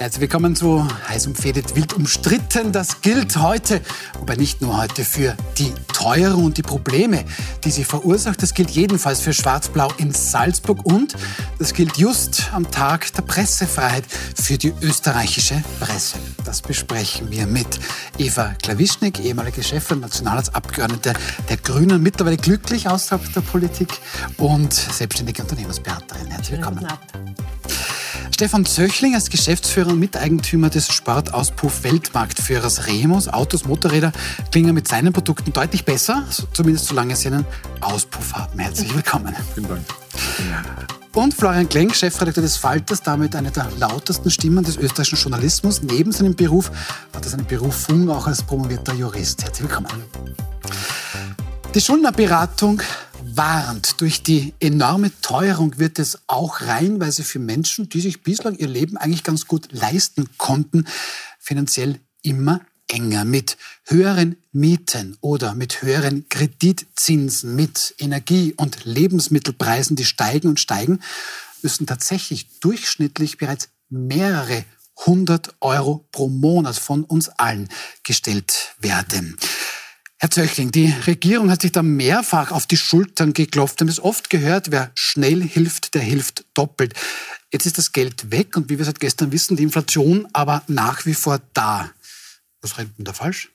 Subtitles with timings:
[0.00, 2.72] Herzlich willkommen zu Heiß umfädet, wild umstritten.
[2.72, 3.82] Das gilt heute,
[4.18, 7.22] aber nicht nur heute für die Teuerung und die Probleme,
[7.64, 8.42] die sie verursacht.
[8.42, 11.16] Das gilt jedenfalls für Schwarz-Blau in Salzburg und
[11.58, 16.16] das gilt just am Tag der Pressefreiheit für die österreichische Presse.
[16.46, 17.78] Das besprechen wir mit
[18.16, 21.12] Eva Klawischnik, ehemalige Chefin Nationalratsabgeordnete
[21.50, 23.98] der Grünen, mittlerweile glücklich außerhalb der Politik
[24.38, 26.28] und selbstständige Unternehmensberaterin.
[26.28, 26.88] Herzlich willkommen.
[28.40, 33.28] Stefan Zöchling als Geschäftsführer und Miteigentümer des Sportauspuff-Weltmarktführers Remus.
[33.28, 34.12] Autos, Motorräder
[34.50, 37.44] klingen mit seinen Produkten deutlich besser, zumindest solange sie einen
[37.82, 38.58] Auspuff haben.
[38.58, 39.36] Herzlich willkommen.
[39.52, 39.82] Vielen Dank.
[41.12, 45.82] Und Florian Klenk, Chefredakteur des Falters, damit eine der lautesten Stimmen des österreichischen Journalismus.
[45.82, 46.70] Neben seinem Beruf
[47.12, 49.44] hat er seine Berufung auch als promovierter Jurist.
[49.44, 50.02] Herzlich willkommen.
[51.74, 52.80] Die Schuldnerberatung
[53.40, 54.02] warnt.
[54.02, 58.98] Durch die enorme Teuerung wird es auch reihenweise für Menschen, die sich bislang ihr Leben
[58.98, 60.86] eigentlich ganz gut leisten konnten,
[61.38, 70.04] finanziell immer enger mit höheren Mieten oder mit höheren Kreditzinsen, mit Energie- und Lebensmittelpreisen, die
[70.04, 71.00] steigen und steigen,
[71.62, 74.66] müssen tatsächlich durchschnittlich bereits mehrere
[75.06, 77.70] hundert Euro pro Monat von uns allen
[78.02, 79.38] gestellt werden.
[80.22, 83.80] Herr Zöchling, die Regierung hat sich da mehrfach auf die Schultern geklopft.
[83.80, 86.92] Wir haben es oft gehört, wer schnell hilft, der hilft doppelt.
[87.50, 91.06] Jetzt ist das Geld weg und wie wir seit gestern wissen, die Inflation aber nach
[91.06, 91.90] wie vor da.
[92.60, 93.50] Was rennt denn da falsch?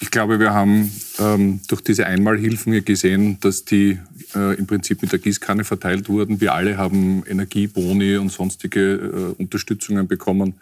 [0.00, 3.98] Ich glaube, wir haben ähm, durch diese Einmalhilfen gesehen, dass die
[4.34, 6.42] äh, im Prinzip mit der Gießkanne verteilt wurden.
[6.42, 8.92] Wir alle haben Energieboni und sonstige
[9.38, 10.60] äh, Unterstützungen bekommen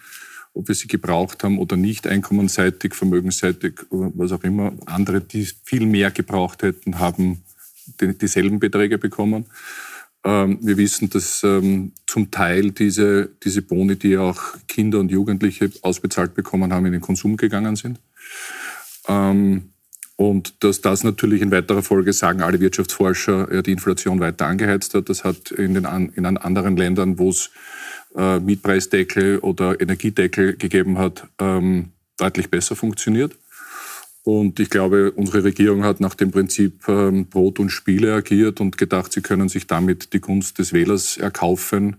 [0.54, 4.72] ob wir sie gebraucht haben oder nicht, einkommensseitig, vermögensseitig, was auch immer.
[4.86, 7.42] Andere, die viel mehr gebraucht hätten, haben
[8.00, 9.46] dieselben Beträge bekommen.
[10.24, 15.70] Ähm, wir wissen, dass ähm, zum Teil diese, diese Boni, die auch Kinder und Jugendliche
[15.82, 17.98] ausbezahlt bekommen haben, in den Konsum gegangen sind.
[19.08, 19.72] Ähm,
[20.16, 25.08] und dass das natürlich in weiterer Folge, sagen alle Wirtschaftsforscher, die Inflation weiter angeheizt hat.
[25.08, 25.84] Das hat in den
[26.14, 27.50] in anderen Ländern, wo es
[28.16, 33.36] äh, Mietpreisdeckel oder Energiedeckel gegeben hat, ähm, deutlich besser funktioniert.
[34.24, 38.78] Und ich glaube, unsere Regierung hat nach dem Prinzip ähm, Brot und Spiele agiert und
[38.78, 41.96] gedacht, sie können sich damit die Gunst des Wählers erkaufen.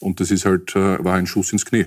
[0.00, 1.86] Und das ist halt, äh, war ein Schuss ins Knie.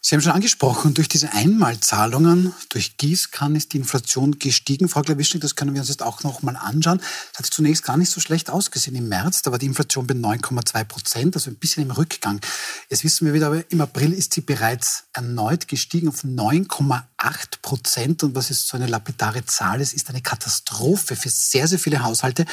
[0.00, 4.88] Sie haben schon angesprochen, durch diese Einmalzahlungen, durch Gießkanne ist die Inflation gestiegen.
[4.88, 7.00] Frau Klawischnik, das können wir uns jetzt auch noch mal anschauen.
[7.32, 9.42] Das hat zunächst gar nicht so schlecht ausgesehen im März.
[9.42, 12.40] Da war die Inflation bei 9,2 Prozent, also ein bisschen im Rückgang.
[12.88, 18.22] Jetzt wissen wir wieder, aber im April ist sie bereits erneut gestiegen auf 9,8 Prozent.
[18.22, 22.02] Und was ist so eine lapidare Zahl ist, ist eine Katastrophe für sehr, sehr viele
[22.02, 22.46] Haushalte.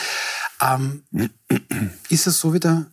[0.61, 1.03] Ähm,
[2.09, 2.87] ist es so, wie der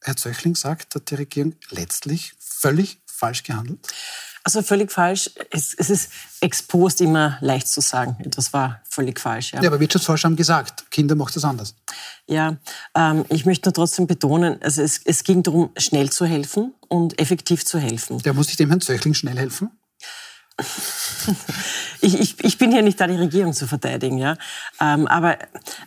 [0.00, 3.78] Herr Zöchling sagt, hat die Regierung letztlich völlig falsch gehandelt?
[4.44, 5.28] Also völlig falsch.
[5.50, 8.16] Es, es ist exposed immer leicht zu sagen.
[8.26, 9.52] Das war völlig falsch.
[9.52, 11.74] Ja, ja aber Wirtschaftsforscher haben gesagt, Kinder macht das anders.
[12.28, 12.56] Ja,
[12.94, 17.18] ähm, ich möchte nur trotzdem betonen, also es, es ging darum, schnell zu helfen und
[17.18, 18.18] effektiv zu helfen.
[18.22, 19.70] Der muss ich dem Herrn Zöchling schnell helfen?
[22.00, 24.38] Ich, ich, ich bin hier nicht da, die Regierung zu verteidigen, ja.
[24.80, 25.36] Ähm, aber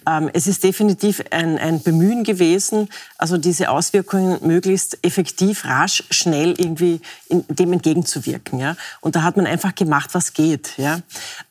[0.07, 2.87] ähm, es ist definitiv ein, ein Bemühen gewesen,
[3.17, 8.75] also diese Auswirkungen möglichst effektiv, rasch, schnell irgendwie in, dem entgegenzuwirken, ja.
[9.01, 11.01] Und da hat man einfach gemacht, was geht, ja.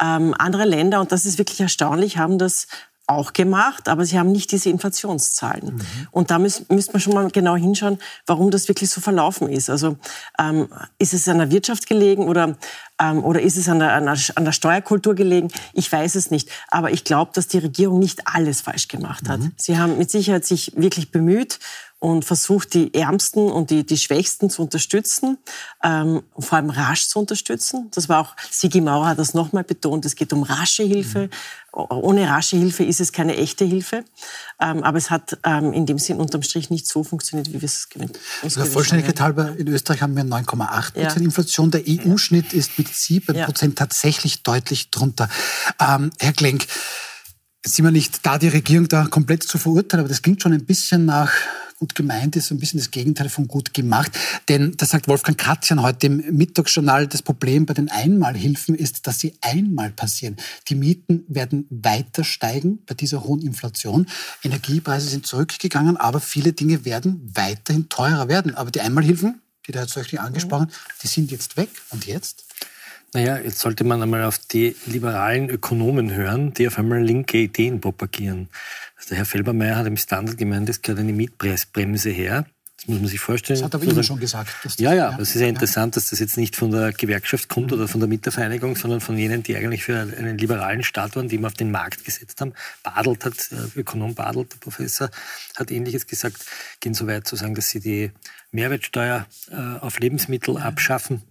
[0.00, 2.68] Ähm, andere Länder, und das ist wirklich erstaunlich, haben das
[3.08, 5.76] auch gemacht, aber sie haben nicht diese Inflationszahlen.
[5.76, 5.80] Mhm.
[6.10, 9.70] Und da müsste man schon mal genau hinschauen, warum das wirklich so verlaufen ist.
[9.70, 9.96] Also
[10.38, 12.56] ähm, ist es an der Wirtschaft gelegen oder,
[13.00, 15.48] ähm, oder ist es an der, an, der, an der Steuerkultur gelegen?
[15.72, 16.50] Ich weiß es nicht.
[16.68, 19.40] Aber ich glaube, dass die Regierung nicht alles falsch gemacht hat.
[19.40, 19.52] Mhm.
[19.56, 21.58] Sie haben mit Sicherheit sich wirklich bemüht
[22.00, 25.38] und versucht, die Ärmsten und die, die Schwächsten zu unterstützen,
[25.82, 27.90] ähm, vor allem rasch zu unterstützen.
[27.92, 31.22] Das war auch, Sigi Maurer hat das nochmal betont, es geht um rasche Hilfe.
[31.24, 31.30] Mhm.
[31.72, 34.04] Ohne rasche Hilfe ist es keine echte Hilfe.
[34.60, 37.66] Ähm, aber es hat ähm, in dem Sinn unterm Strich nicht so funktioniert, wie wir
[37.66, 41.22] es gewöhnt also Vollständigkeit halber, in Österreich haben wir 9,8 Prozent ja.
[41.22, 41.70] Inflation.
[41.70, 43.44] Der EU-Schnitt ist mit 7 ja.
[43.44, 45.28] Prozent tatsächlich deutlich drunter.
[45.80, 46.66] Ähm, Herr Klenk,
[47.68, 50.54] Jetzt sind wir nicht da, die Regierung da komplett zu verurteilen, aber das klingt schon
[50.54, 51.30] ein bisschen nach
[51.78, 54.10] gut gemeint ist, ein bisschen das Gegenteil von gut gemacht.
[54.48, 59.20] Denn da sagt Wolfgang Katjan heute im Mittagsjournal, das Problem bei den Einmalhilfen ist, dass
[59.20, 60.36] sie einmal passieren.
[60.68, 64.06] Die Mieten werden weiter steigen bei dieser hohen Inflation.
[64.42, 68.54] Energiepreise sind zurückgegangen, aber viele Dinge werden weiterhin teurer werden.
[68.54, 70.72] Aber die Einmalhilfen, die der Herr Zöchling angesprochen,
[71.02, 71.68] die sind jetzt weg.
[71.90, 72.46] Und jetzt?
[73.14, 77.80] Naja, jetzt sollte man einmal auf die liberalen Ökonomen hören, die auf einmal linke Ideen
[77.80, 78.48] propagieren.
[78.96, 82.44] Also der Herr Felbermeier hat im Standard gemeint, es gehört eine Mietpreisbremse her.
[82.86, 83.60] muss man sich vorstellen.
[83.60, 84.50] Das hat aber immer schon gesagt.
[84.62, 87.48] Das, ja, ja, aber es ist ja interessant, dass das jetzt nicht von der Gewerkschaft
[87.48, 91.28] kommt oder von der Mietervereinigung, sondern von jenen, die eigentlich für einen liberalen Staat waren,
[91.28, 92.52] die immer auf den Markt gesetzt haben.
[92.82, 95.08] Badelt hat, äh, Ökonom Badelt, der Professor,
[95.56, 96.44] hat Ähnliches gesagt,
[96.80, 98.10] gehen so weit zu sagen, dass sie die
[98.52, 101.22] Mehrwertsteuer äh, auf Lebensmittel abschaffen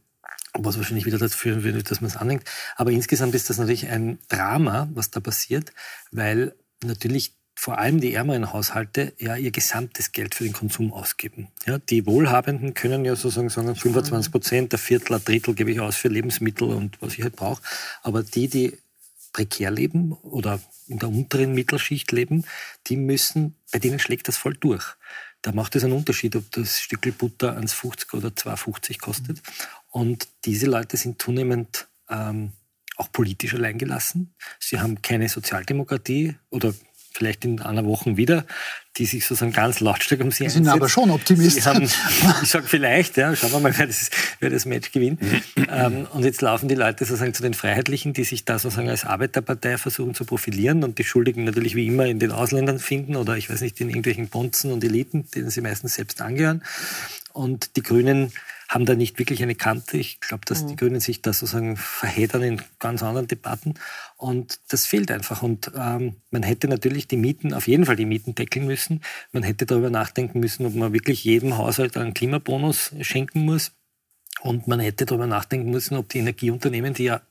[0.65, 2.43] was wahrscheinlich wieder dazu führen würde, dass man es anhängt.
[2.75, 5.73] Aber insgesamt ist das natürlich ein Drama, was da passiert,
[6.11, 11.47] weil natürlich vor allem die ärmeren Haushalte ja ihr gesamtes Geld für den Konsum ausgeben.
[11.65, 15.79] Ja, die Wohlhabenden können ja sozusagen sagen, 25 Prozent, der Viertel, ein Drittel gebe ich
[15.79, 17.63] aus für Lebensmittel und was ich halt brauche.
[18.03, 18.77] Aber die, die
[19.33, 22.45] prekär leben oder in der unteren Mittelschicht leben,
[22.87, 24.95] die müssen, bei denen schlägt das voll durch.
[25.41, 29.41] Da macht es einen Unterschied, ob das Stückel Butter 1,50 oder 2,50 kostet.
[29.89, 32.51] Und diese Leute sind zunehmend ähm,
[32.97, 34.33] auch politisch alleingelassen.
[34.59, 36.73] Sie haben keine Sozialdemokratie oder
[37.17, 38.45] vielleicht in einer Woche wieder,
[38.97, 40.65] die sich sozusagen ganz lautstark um sie einsetzen.
[40.65, 41.65] sind aber schon Optimisten.
[41.65, 41.83] Haben,
[42.43, 45.21] ich sage vielleicht, ja, schauen wir mal, wer das, wer das Match gewinnt.
[45.69, 49.03] ähm, und jetzt laufen die Leute sozusagen zu den Freiheitlichen, die sich da sozusagen als
[49.03, 53.35] Arbeiterpartei versuchen zu profilieren und die Schuldigen natürlich wie immer in den Ausländern finden oder
[53.35, 56.63] ich weiß nicht, in irgendwelchen Bonzen und Eliten, denen sie meistens selbst angehören.
[57.33, 58.31] Und die Grünen
[58.67, 59.97] haben da nicht wirklich eine Kante.
[59.97, 60.67] Ich glaube, dass mhm.
[60.67, 63.75] die Grünen sich da sozusagen verheddern in ganz anderen Debatten.
[64.17, 65.41] Und das fehlt einfach.
[65.41, 69.01] Und ähm, man hätte natürlich die Mieten, auf jeden Fall die Mieten deckeln müssen.
[69.31, 73.71] Man hätte darüber nachdenken müssen, ob man wirklich jedem Haushalt einen Klimabonus schenken muss.
[74.41, 77.21] Und man hätte darüber nachdenken müssen, ob die Energieunternehmen, die ja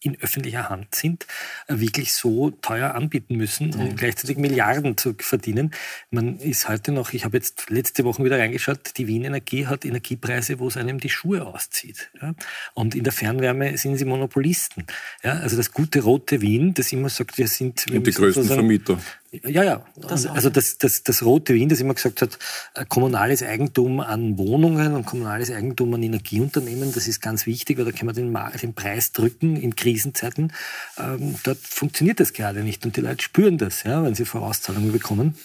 [0.00, 1.26] in öffentlicher Hand sind,
[1.68, 3.96] äh, wirklich so teuer anbieten müssen und mhm.
[3.96, 5.72] gleichzeitig Milliarden zu verdienen.
[6.10, 9.84] Man ist heute noch, ich habe jetzt letzte Woche wieder reingeschaut, die Wien Energie hat
[9.84, 12.10] Energiepreise, wo es einem die Schuhe auszieht.
[12.20, 12.34] Ja?
[12.74, 14.84] Und in der Fernwärme sind sie Monopolisten.
[15.22, 15.32] Ja?
[15.34, 17.86] Also das gute rote Wien, das immer sagt, wir sind...
[17.88, 19.00] Wir und die größten Vermieter.
[19.32, 19.84] Ja, ja.
[19.96, 22.38] Das also das, das, das Rote Wien, das immer gesagt hat,
[22.74, 27.84] äh, kommunales Eigentum an Wohnungen und kommunales Eigentum an Energieunternehmen, das ist ganz wichtig, weil
[27.84, 30.52] da kann man den, den Preis drücken in Krisenzeiten.
[30.98, 34.92] Ähm, dort funktioniert das gerade nicht und die Leute spüren das, ja, wenn sie Vorauszahlungen
[34.92, 35.36] bekommen.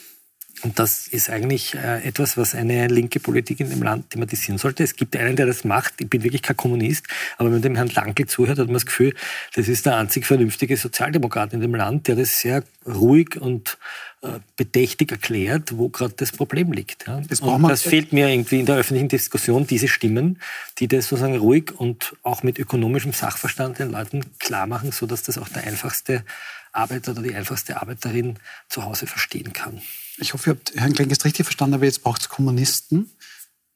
[0.63, 4.83] Und das ist eigentlich äh, etwas, was eine linke Politik in dem Land thematisieren sollte.
[4.83, 5.95] Es gibt einen, der das macht.
[5.99, 8.85] Ich bin wirklich kein Kommunist, aber wenn man dem Herrn Dankel zuhört, hat man das
[8.85, 9.15] Gefühl,
[9.55, 13.77] das ist der einzig vernünftige Sozialdemokrat in dem Land, der das sehr ruhig und
[14.21, 17.07] äh, bedächtig erklärt, wo gerade das Problem liegt.
[17.07, 20.39] Das, und das fehlt mir irgendwie in der öffentlichen Diskussion, diese Stimmen,
[20.77, 25.39] die das sozusagen ruhig und auch mit ökonomischem Sachverstand den Leuten klar machen, sodass das
[25.39, 26.23] auch der einfachste
[26.71, 28.37] Arbeiter oder die einfachste Arbeiterin
[28.69, 29.81] zu Hause verstehen kann.
[30.17, 33.09] Ich hoffe, ihr habt Herrn Klenkest richtig verstanden, aber jetzt braucht es Kommunisten,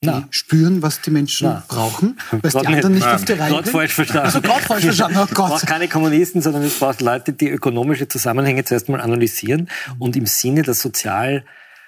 [0.03, 0.27] die Na.
[0.29, 1.63] spüren, was die Menschen Na.
[1.67, 3.69] brauchen, weil die anderen nicht, nicht auf der Reihe sind.
[3.69, 4.25] falsch verstanden.
[4.25, 5.45] Also gerade falsch verstanden, oh Gott.
[5.45, 10.15] Es braucht keine Kommunisten, sondern es braucht Leute, die ökonomische Zusammenhänge zuerst mal analysieren und
[10.15, 11.45] im Sinne der sozial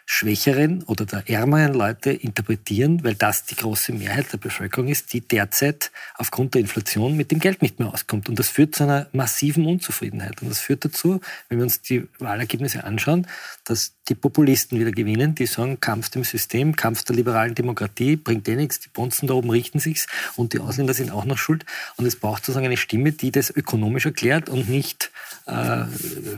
[0.09, 5.19] schwächeren oder der ärmeren Leute interpretieren, weil das die große Mehrheit der Bevölkerung ist, die
[5.19, 8.29] derzeit aufgrund der Inflation mit dem Geld nicht mehr auskommt.
[8.29, 10.41] Und das führt zu einer massiven Unzufriedenheit.
[10.41, 11.19] Und das führt dazu,
[11.49, 13.27] wenn wir uns die Wahlergebnisse anschauen,
[13.65, 18.47] dass die Populisten wieder gewinnen, die sagen, Kampf dem System, Kampf der liberalen Demokratie, bringt
[18.47, 21.65] eh nichts, die Bonzen da oben richten sich's und die Ausländer sind auch noch schuld.
[21.97, 25.11] Und es braucht sozusagen eine Stimme, die das ökonomisch erklärt und nicht
[25.45, 25.85] äh,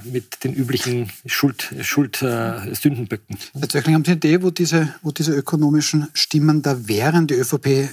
[0.03, 3.37] mit den üblichen Schuld, Schuld äh, Sündenböcken.
[3.59, 7.27] Herr Zöchling, haben Sie eine Idee, wo diese, wo diese ökonomischen Stimmen da wären?
[7.27, 7.89] Die ÖVP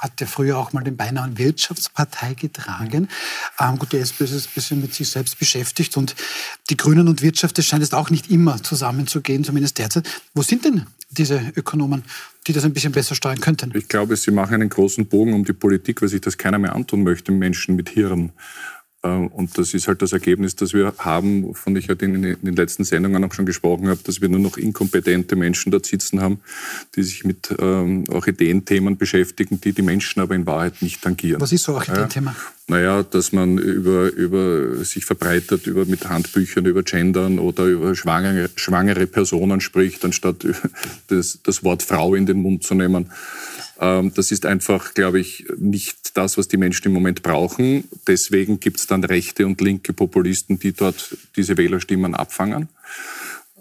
[0.00, 3.08] hat ja früher auch mal den Beinamen Wirtschaftspartei getragen.
[3.58, 6.16] Ähm, gut, die SPÖ ist ein bisschen mit sich selbst beschäftigt und
[6.70, 10.08] die Grünen und Wirtschaft, das scheint jetzt auch nicht immer zusammenzugehen, zumindest derzeit.
[10.34, 12.04] Wo sind denn diese Ökonomen,
[12.46, 13.72] die das ein bisschen besser steuern könnten?
[13.74, 16.74] Ich glaube, sie machen einen großen Bogen um die Politik, weil sich das keiner mehr
[16.74, 18.32] antun möchte, Menschen mit Hirn.
[19.02, 22.56] Äh, und das ist halt das Ergebnis, das wir haben, wovon ich halt in den
[22.56, 26.40] letzten Sendungen auch schon gesprochen habe, dass wir nur noch inkompetente Menschen dort sitzen haben,
[26.96, 31.40] die sich mit ähm, Orchideenthemen beschäftigen, die die Menschen aber in Wahrheit nicht tangieren.
[31.40, 32.30] Was ist so Orchideenthema?
[32.30, 32.36] Ja,
[32.70, 38.48] naja, dass man über, über sich verbreitet, über mit Handbüchern, über Gendern oder über schwangere,
[38.54, 40.46] schwangere Personen spricht, anstatt
[41.08, 43.10] das, das Wort Frau in den Mund zu nehmen.
[43.80, 47.88] Ähm, das ist einfach, glaube ich, nicht das, was die Menschen im Moment brauchen.
[48.06, 52.68] Deswegen gibt es dann rechte und linke Populisten, die dort diese Wählerstimmen abfangen.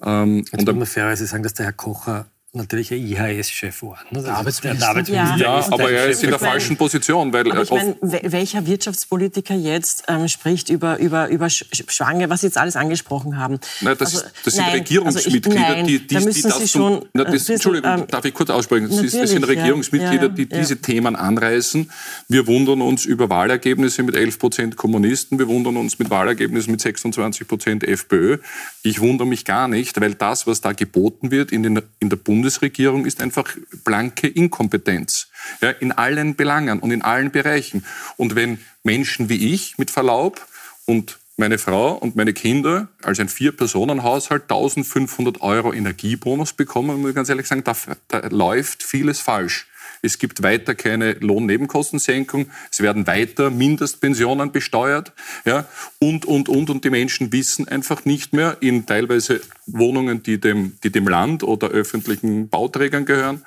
[0.04, 4.00] Ähm, Jetzt muss man fairerweise sagen, dass der Herr Kocher natürlich ein IHS-Chef war.
[4.10, 4.24] Ne?
[4.24, 4.80] Der Arbeitsminister.
[4.80, 5.38] Der Arbeitsminister.
[5.38, 7.32] Ja, ja aber er ist in der falschen Position.
[7.32, 12.48] Weil aber ich meine, welcher Wirtschaftspolitiker jetzt ähm, spricht über, über, über Schwange, was Sie
[12.48, 13.60] jetzt alles angesprochen haben?
[13.82, 16.58] Nein, das, also, das sind nein, Regierungsmitglieder, also ich, nein, die, die, da die das...
[16.58, 18.90] Sie schon, na, das bisschen, Entschuldigung, ähm, darf ich kurz aussprechen?
[18.90, 21.92] Das, das sind Regierungsmitglieder, ja, die diese Themen anreißen.
[22.30, 25.38] Wir wundern uns über Wahlergebnisse mit 11 Prozent Kommunisten.
[25.38, 28.40] Wir wundern uns mit Wahlergebnissen mit 26 Prozent FPÖ.
[28.82, 32.18] Ich wundere mich gar nicht, weil das, was da geboten wird in, den, in der
[32.18, 33.54] Bundesregierung, Bundesregierung ist einfach
[33.84, 35.28] blanke Inkompetenz.
[35.60, 37.86] Ja, in allen Belangen und in allen Bereichen.
[38.16, 40.48] Und wenn Menschen wie ich, mit Verlaub,
[40.86, 47.16] und meine Frau und meine Kinder als ein Vier-Personen-Haushalt 1500 Euro Energiebonus bekommen, muss ich
[47.16, 47.76] ganz ehrlich sagen, da,
[48.08, 49.68] da läuft vieles falsch.
[50.02, 52.48] Es gibt weiter keine Lohnnebenkostensenkung.
[52.72, 55.14] Es werden weiter Mindestpensionen besteuert.
[55.46, 55.66] Ja,
[56.00, 56.70] und, und, und.
[56.70, 61.44] Und die Menschen wissen einfach nicht mehr in teilweise Wohnungen, die dem, die dem Land
[61.44, 63.44] oder öffentlichen Bauträgern gehören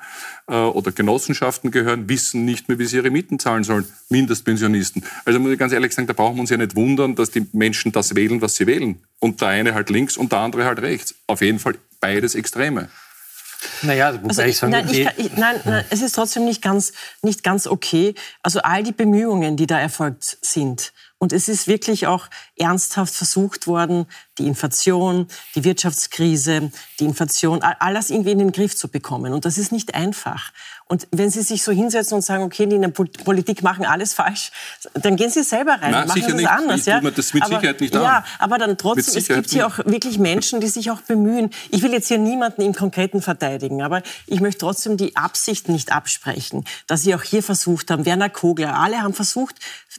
[0.47, 3.85] äh, oder Genossenschaften gehören, wissen nicht mehr, wie sie ihre Mieten zahlen sollen.
[4.09, 5.03] Mindestpensionisten.
[5.25, 7.47] Also muss ich ganz ehrlich sagen, da brauchen wir uns ja nicht wundern, dass die
[7.53, 8.99] Menschen das wählen, was sie wählen.
[9.19, 11.15] Und der eine halt links und der andere halt rechts.
[11.27, 12.89] Auf jeden Fall beides Extreme.
[13.81, 16.61] Naja, wobei also ich, ich sagen nein, ich, ich, nein, nein, es ist trotzdem nicht
[16.61, 18.15] ganz, nicht ganz okay.
[18.41, 20.93] Also all die Bemühungen, die da erfolgt sind,
[21.23, 22.27] und es ist wirklich auch
[22.57, 28.89] ernsthaft versucht worden, die Inflation, die Wirtschaftskrise, die Inflation, alles irgendwie in den Griff zu
[28.89, 29.31] bekommen.
[29.31, 30.51] Und das ist nicht einfach.
[30.87, 34.13] Und wenn Sie sich so hinsetzen und sagen, okay, die in der Politik machen alles
[34.13, 34.51] falsch,
[34.93, 36.79] dann gehen Sie selber rein Nein, machen Sie das anders.
[36.81, 36.99] Ich ja?
[36.99, 38.03] tue mir das mit aber, Sicherheit nicht an.
[38.03, 41.49] Ja, aber dann trotzdem, es gibt hier auch wirklich Menschen, die sich auch bemühen.
[41.71, 45.91] Ich will jetzt hier niemanden im Konkreten verteidigen, aber ich möchte trotzdem die Absicht nicht
[45.91, 49.55] absprechen, dass Sie auch hier versucht haben, Werner Kogler, alle haben versucht,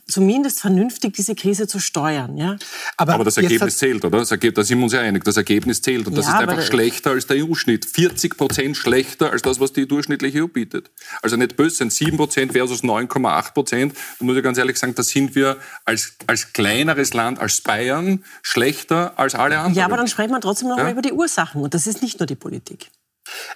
[0.07, 2.37] zumindest vernünftig diese Krise zu steuern.
[2.37, 2.57] Ja?
[2.97, 4.19] Aber, aber das Ergebnis zählt, oder?
[4.19, 5.25] Das Ergebnis, da sind wir uns ja einig.
[5.25, 7.85] Das Ergebnis zählt und das ja, ist einfach schlechter als der EU-Schnitt.
[7.85, 10.91] 40 Prozent schlechter als das, was die durchschnittliche EU bietet wird.
[11.23, 15.35] Also nicht böse sind 7% versus 9,8% Da muss ich ganz ehrlich sagen, da sind
[15.35, 19.75] wir als, als kleineres Land, als Bayern, schlechter als alle anderen.
[19.75, 20.85] Ja, aber dann sprechen wir trotzdem noch ja?
[20.85, 21.62] mal über die Ursachen.
[21.62, 22.91] Und das ist nicht nur die Politik.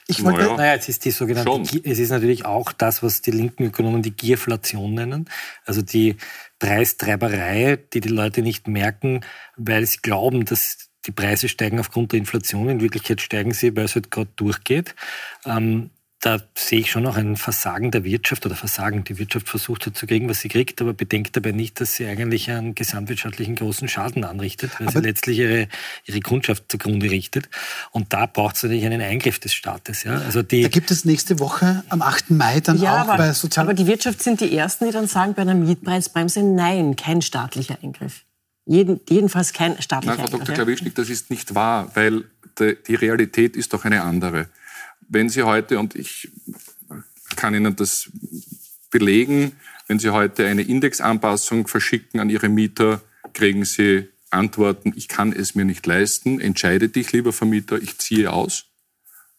[0.07, 0.57] Ich wollte, naja.
[0.57, 1.63] naja, es ist die sogenannte, Schon.
[1.85, 5.29] es ist natürlich auch das, was die linken Ökonomen die Gierflation nennen.
[5.67, 6.17] Also die
[6.59, 9.21] Preistreiberei, die die Leute nicht merken,
[9.57, 12.71] weil sie glauben, dass die Preise steigen aufgrund der Inflation.
[12.71, 14.95] In Wirklichkeit steigen sie, weil es halt gerade durchgeht.
[15.45, 19.05] Ähm, da sehe ich schon noch ein Versagen der Wirtschaft oder Versagen.
[19.05, 22.07] Die Wirtschaft versucht hat zu kriegen, was sie kriegt, aber bedenkt dabei nicht, dass sie
[22.07, 25.69] eigentlich einen gesamtwirtschaftlichen großen Schaden anrichtet, weil aber sie letztlich ihre,
[26.07, 27.49] ihre Kundschaft zugrunde richtet.
[27.93, 30.03] Und da braucht es natürlich einen Eingriff des Staates.
[30.03, 30.19] Ja?
[30.19, 32.31] Also die da gibt es nächste Woche am 8.
[32.31, 33.67] Mai dann ja, auch aber, bei Sozial...
[33.67, 37.79] Aber die Wirtschaft sind die Ersten, die dann sagen bei einer Mietpreisbremse, nein, kein staatlicher
[37.81, 38.25] Eingriff.
[38.67, 40.55] Jeden, jedenfalls kein staatlicher Nein, Frau Dr.
[40.55, 42.25] Klawischnik, das ist nicht wahr, weil
[42.59, 44.49] die Realität ist doch eine andere
[45.09, 46.31] wenn Sie heute, und ich
[47.37, 48.11] kann Ihnen das
[48.91, 49.53] belegen,
[49.87, 53.01] wenn Sie heute eine Indexanpassung verschicken an Ihre Mieter,
[53.33, 58.33] kriegen Sie Antworten, ich kann es mir nicht leisten, entscheide dich, lieber Vermieter, ich ziehe
[58.33, 58.67] aus.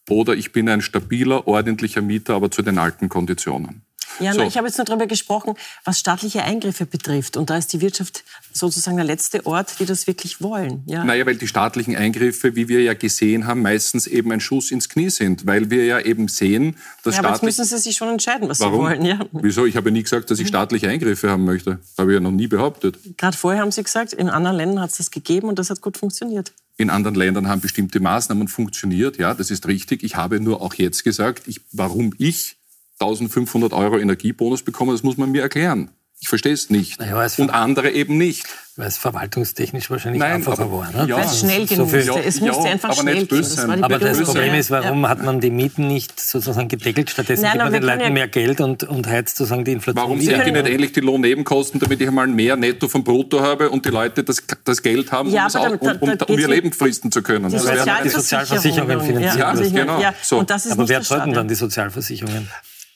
[0.10, 3.84] Oder ich bin ein stabiler, ordentlicher Mieter, aber zu den alten Konditionen.
[4.20, 4.42] Ja, so.
[4.42, 7.38] ich habe jetzt nur darüber gesprochen, was staatliche Eingriffe betrifft.
[7.38, 8.24] Und da ist die Wirtschaft
[8.54, 10.84] sozusagen der letzte Ort, die das wirklich wollen.
[10.86, 11.04] Ja.
[11.04, 14.90] Naja, weil die staatlichen Eingriffe, wie wir ja gesehen haben, meistens eben ein Schuss ins
[14.90, 15.46] Knie sind.
[15.46, 18.60] Weil wir ja eben sehen, dass ja, aber jetzt müssen Sie sich schon entscheiden, was
[18.60, 18.74] Warum?
[18.74, 19.06] Sie wollen.
[19.06, 19.20] Ja.
[19.32, 19.66] Wieso?
[19.66, 21.80] Ich habe ja nie gesagt, dass ich staatliche Eingriffe haben möchte.
[21.98, 22.98] Habe ich ja noch nie behauptet.
[23.18, 25.82] Gerade vorher haben Sie gesagt, in anderen Ländern hat es das gegeben und das hat
[25.82, 26.52] gut funktioniert.
[26.78, 29.18] In anderen Ländern haben bestimmte Maßnahmen funktioniert.
[29.18, 30.02] Ja, das ist richtig.
[30.02, 32.59] Ich habe nur auch jetzt gesagt, ich, warum ich
[33.00, 35.90] 1500 Euro Energiebonus bekommen, das muss man mir erklären.
[36.22, 37.00] Ich verstehe es nicht.
[37.00, 38.46] Naja, und andere eben nicht.
[38.76, 40.92] Weil es verwaltungstechnisch wahrscheinlich Nein, einfacher aber, war.
[40.92, 41.06] Ne?
[41.08, 42.00] Ja, weil es schnell gehen so musste.
[42.00, 43.40] Ja, es musste ja, einfach schnell gehen.
[43.40, 47.10] Das aber das Problem ist, warum hat man die Mieten nicht sozusagen gedeckelt?
[47.10, 50.04] Stattdessen Nein, gibt man den Leuten mehr Geld und, und heizt sozusagen die Inflation.
[50.04, 53.70] Warum senke ich nicht endlich die Lohnnebenkosten, damit ich einmal mehr Netto vom Brutto habe
[53.70, 57.14] und die Leute das, das Geld haben, um, auch, um, um, um ihr Leben fristen
[57.14, 57.50] zu können?
[57.50, 59.40] Die, die Sozialversicherungen finanzieren.
[59.40, 60.02] Ja, das, genau.
[60.22, 60.40] So.
[60.40, 62.50] aber wer zahlt denn dann die Sozialversicherungen?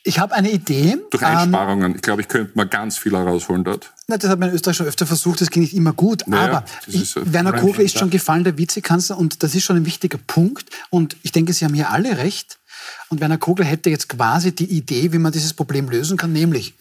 [0.06, 0.98] Ich habe eine Idee.
[1.12, 1.92] Durch Einsparungen.
[1.92, 3.94] Ähm, ich glaube, ich könnte mal ganz viel herausholen dort.
[4.08, 6.24] Na, das hat man in Österreich schon öfter versucht, das ging nicht immer gut.
[6.28, 9.86] Naja, aber ich, Werner Kogler ist schon gefallen, der Vizekanzler, und das ist schon ein
[9.86, 10.70] wichtiger Punkt.
[10.90, 12.60] Und ich denke, Sie haben hier alle recht.
[13.08, 16.74] Und Werner Kogler hätte jetzt quasi die Idee, wie man dieses Problem lösen kann, nämlich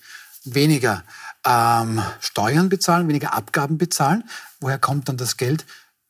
[0.45, 1.05] weniger
[1.47, 4.25] ähm, Steuern bezahlen, weniger Abgaben bezahlen.
[4.61, 5.65] Woher kommt dann das Geld?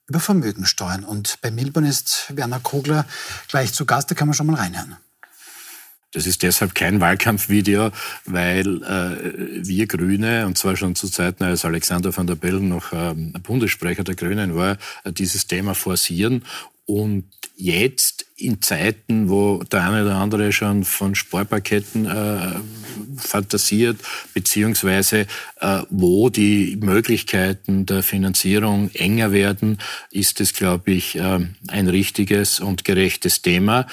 [0.08, 1.04] Über Vermögensteuern.
[1.04, 3.04] Und bei Milborn ist Werner Kogler
[3.48, 4.96] gleich zu Gast, da kann man schon mal reinhören.
[6.12, 7.90] Das ist deshalb kein Wahlkampfvideo,
[8.26, 12.92] weil äh, wir Grüne, und zwar schon zu Zeiten, als Alexander van der Bellen noch
[12.92, 16.44] ähm, Bundessprecher der Grünen war, äh, dieses Thema forcieren.
[16.84, 17.24] Und
[17.56, 22.54] jetzt in Zeiten, wo der eine oder andere schon von Sparpaketten äh,
[23.16, 23.98] fantasiert,
[24.34, 25.26] beziehungsweise
[25.60, 29.78] äh, wo die Möglichkeiten der Finanzierung enger werden,
[30.10, 33.86] ist es, glaube ich, äh, ein richtiges und gerechtes Thema.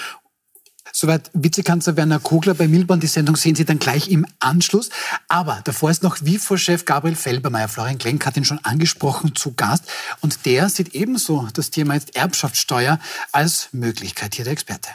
[0.91, 2.99] Soweit Vizekanzler Werner Kogler bei Milborn.
[2.99, 4.89] Die Sendung sehen Sie dann gleich im Anschluss.
[5.27, 7.67] Aber davor ist noch WIFO-Chef Gabriel Felbermeier.
[7.67, 9.85] Florian Klenk hat ihn schon angesprochen zu Gast.
[10.21, 12.99] Und der sieht ebenso das Thema jetzt Erbschaftssteuer
[13.31, 14.35] als Möglichkeit.
[14.35, 14.89] Hier der Experte.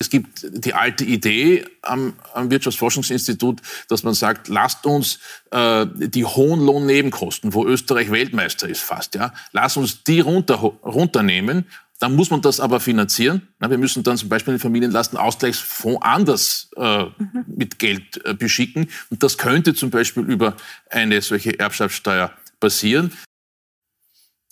[0.00, 5.18] Es gibt die alte Idee am, am, Wirtschaftsforschungsinstitut, dass man sagt, lasst uns
[5.50, 11.66] äh, die hohen Lohnnebenkosten, wo Österreich Weltmeister ist fast, ja, lasst uns die runter, runternehmen.
[12.00, 13.48] Dann muss man das aber finanzieren.
[13.58, 17.44] Na, wir müssen dann zum Beispiel den Familienlastenausgleichsfonds anders äh, mhm.
[17.46, 18.88] mit Geld äh, beschicken.
[19.10, 20.56] Und das könnte zum Beispiel über
[20.88, 23.12] eine solche Erbschaftssteuer passieren.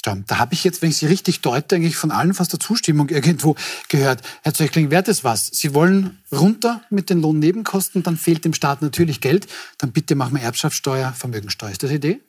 [0.02, 3.09] Da habe ich jetzt, wenn ich Sie richtig deute, eigentlich von allen fast der Zustimmung
[3.09, 3.57] irgendwo
[3.88, 4.23] gehört.
[4.43, 5.47] Herr Zöchling, wäre das was?
[5.47, 9.47] Sie wollen runter mit den Lohnnebenkosten, dann fehlt dem Staat natürlich Geld.
[9.78, 11.71] Dann bitte machen wir Erbschaftssteuer, Vermögensteuer.
[11.71, 12.21] Ist das die Idee?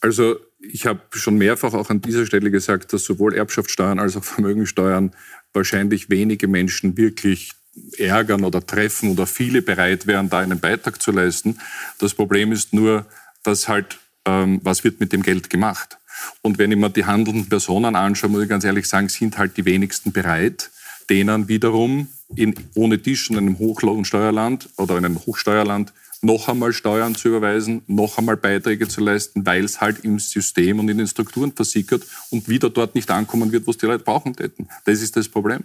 [0.00, 0.36] Also
[0.72, 5.12] ich habe schon mehrfach auch an dieser Stelle gesagt, dass sowohl Erbschaftssteuern als auch Vermögensteuern
[5.52, 7.52] wahrscheinlich wenige Menschen wirklich
[7.98, 11.58] ärgern oder treffen oder viele bereit wären, da einen Beitrag zu leisten.
[11.98, 13.06] Das Problem ist nur,
[13.42, 15.98] dass halt, ähm, was wird mit dem Geld gemacht?
[16.42, 19.56] Und wenn ich mir die handelnden Personen anschaue, muss ich ganz ehrlich sagen, sind halt
[19.56, 20.70] die wenigsten bereit,
[21.10, 27.14] denen wiederum in, ohne Tisch in einem Hochlohnsteuerland oder in einem Hochsteuerland noch einmal Steuern
[27.14, 31.06] zu überweisen, noch einmal Beiträge zu leisten, weil es halt im System und in den
[31.06, 34.68] Strukturen versickert und wieder dort nicht ankommen wird, was die Leute brauchen täten.
[34.84, 35.64] Das ist das Problem.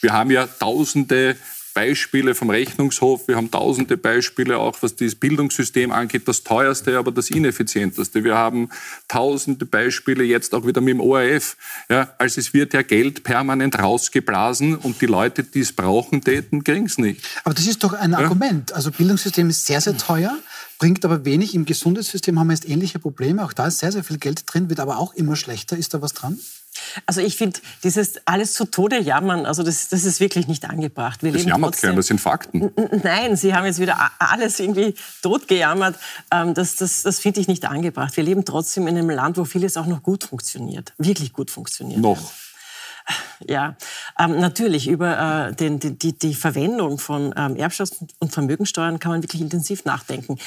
[0.00, 1.36] Wir haben ja tausende
[1.76, 3.28] Beispiele vom Rechnungshof.
[3.28, 6.26] Wir haben tausende Beispiele auch, was das Bildungssystem angeht.
[6.26, 8.24] Das teuerste, aber das ineffizienteste.
[8.24, 8.70] Wir haben
[9.08, 11.58] tausende Beispiele jetzt auch wieder mit dem ORF.
[11.90, 16.64] Ja, also es wird ja Geld permanent rausgeblasen und die Leute, die es brauchen täten,
[16.64, 17.20] kriegen es nicht.
[17.44, 18.18] Aber das ist doch ein ja?
[18.20, 18.72] Argument.
[18.72, 20.34] Also Bildungssystem ist sehr, sehr teuer
[20.78, 21.54] bringt aber wenig.
[21.54, 23.44] Im Gesundheitssystem haben wir jetzt ähnliche Probleme.
[23.44, 25.76] Auch da ist sehr, sehr viel Geld drin, wird aber auch immer schlechter.
[25.76, 26.38] Ist da was dran?
[27.06, 31.22] Also ich finde, dieses alles zu Tode jammern, also das, das ist wirklich nicht angebracht.
[31.22, 32.70] Wir das jammert trotzdem, keiner, das sind Fakten.
[33.02, 35.96] Nein, Sie haben jetzt wieder alles irgendwie totgejammert.
[36.32, 38.16] Ähm, das das, das finde ich nicht angebracht.
[38.16, 42.00] Wir leben trotzdem in einem Land, wo vieles auch noch gut funktioniert, wirklich gut funktioniert.
[42.00, 42.18] Noch.
[43.46, 43.76] Ja.
[44.18, 49.22] Ähm, natürlich über äh, den, die, die Verwendung von ähm, Erbschafts- und Vermögensteuern kann man
[49.22, 50.38] wirklich intensiv nachdenken.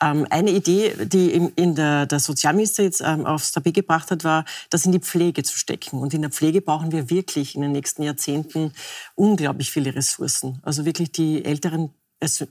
[0.00, 4.24] Ähm, eine Idee, die in, in der, der Sozialminister jetzt ähm, aufs Tapet gebracht hat,
[4.24, 5.98] war, das in die Pflege zu stecken.
[5.98, 8.72] Und in der Pflege brauchen wir wirklich in den nächsten Jahrzehnten
[9.14, 10.60] unglaublich viele Ressourcen.
[10.62, 11.90] Also wirklich die älteren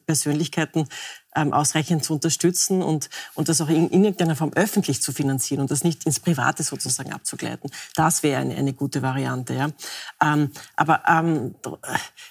[0.05, 0.87] Persönlichkeiten
[1.35, 5.61] ähm, ausreichend zu unterstützen und, und das auch in, in, irgendeiner Form öffentlich zu finanzieren
[5.61, 7.69] und das nicht ins Private sozusagen abzugleiten.
[7.95, 9.53] Das wäre eine, eine gute Variante.
[9.53, 9.71] Ja.
[10.21, 11.55] Ähm, aber ähm,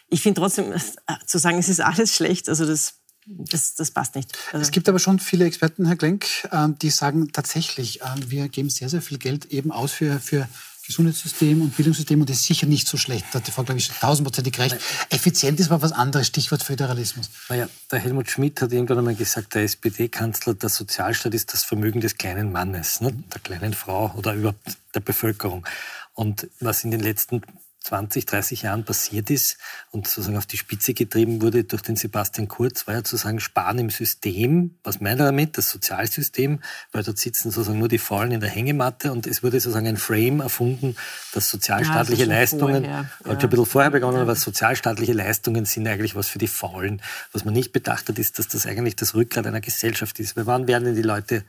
[0.09, 0.79] ich finde trotzdem, äh,
[1.27, 4.37] zu sagen, es ist alles schlecht, also das das, das, passt nicht.
[4.53, 8.49] Also es gibt aber schon viele Experten, Herr Klenk, ähm, die sagen tatsächlich, ähm, wir
[8.49, 10.47] geben sehr, sehr viel Geld eben aus für, für
[10.87, 13.27] Gesundheitssystem und Bildungssystem und ist sicher nicht so schlecht.
[13.33, 14.77] Da hat die Frau, glaube ich, tausendprozentig recht.
[15.11, 17.31] Effizient ist aber was anderes, Stichwort Föderalismus.
[17.49, 22.01] Naja, der Helmut Schmidt hat irgendwann einmal gesagt, der SPD-Kanzler, der Sozialstaat ist das Vermögen
[22.01, 23.12] des kleinen Mannes, ne?
[23.12, 25.66] der kleinen Frau oder überhaupt der Bevölkerung.
[26.12, 27.42] Und was in den letzten
[27.85, 29.59] 20, 30 Jahren passiert ist
[29.90, 33.40] und sozusagen auf die Spitze getrieben wurde durch den Sebastian Kurz, war ja zu sagen,
[33.40, 34.77] sparen im System.
[34.83, 35.59] Was meint er damit?
[35.59, 36.61] Das Sozialsystem,
[36.92, 39.99] weil dort sitzen sozusagen nur die Faulen in der Hängematte und es wurde sozusagen ein
[39.99, 40.97] Frame erfunden,
[41.33, 43.05] dass sozialstaatliche ja, das Leistungen, ja.
[43.25, 47.03] ein bisschen vorher begonnen, aber sozialstaatliche Leistungen sind eigentlich was für die Faulen.
[47.33, 50.37] Was man nicht bedacht hat, ist, dass das eigentlich das Rückgrat einer Gesellschaft ist.
[50.37, 51.44] Weil wann werden denn die Leute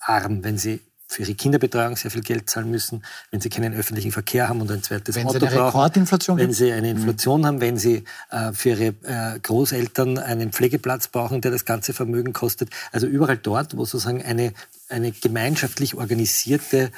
[0.00, 4.12] arm, wenn sie für ihre Kinderbetreuung sehr viel Geld zahlen müssen, wenn sie keinen öffentlichen
[4.12, 6.90] Verkehr haben und ein zweites wenn Auto sie eine Rekordinflation wenn sie eine.
[6.90, 7.46] Inflation mhm.
[7.46, 12.34] haben, wenn sie äh, für ihre äh, Großeltern einen Pflegeplatz brauchen, der das ganze Vermögen
[12.34, 12.68] kostet.
[12.92, 14.52] Also überall dort, wo sozusagen eine,
[14.90, 16.92] eine gemeinschaftlich organisierte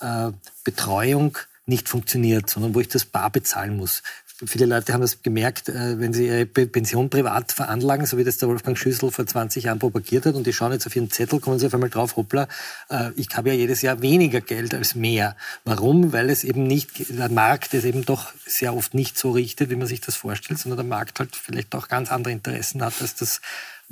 [0.00, 0.30] äh,
[0.62, 4.02] Betreuung nicht funktioniert, sondern wo ich das bar bezahlen muss
[4.44, 8.38] viele Leute haben das gemerkt, äh, wenn sie ihre Pension privat veranlagen, so wie das
[8.38, 11.38] der Wolfgang Schüssel vor 20 Jahren propagiert hat, und die schauen jetzt auf ihren Zettel,
[11.38, 12.48] kommen sie auf einmal drauf, hoppla,
[12.90, 15.36] äh, ich habe ja jedes Jahr weniger Geld als mehr.
[15.64, 16.12] Warum?
[16.12, 19.76] Weil es eben nicht, der Markt es eben doch sehr oft nicht so richtet, wie
[19.76, 23.14] man sich das vorstellt, sondern der Markt halt vielleicht auch ganz andere Interessen hat als
[23.14, 23.40] das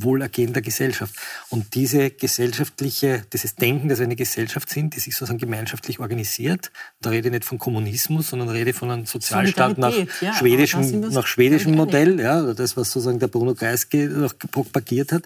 [0.03, 1.15] Wohlergehen der Gesellschaft.
[1.51, 6.71] Und diese gesellschaftliche, dieses Denken, dass wir eine Gesellschaft sind, die sich sozusagen gemeinschaftlich organisiert,
[7.01, 11.27] da rede ich nicht von Kommunismus, sondern rede von einem Sozialstaat nach ja, schwedischem, nach
[11.27, 15.25] schwedischem Modell, ja, das, was sozusagen der Bruno Kreisky noch propagiert hat,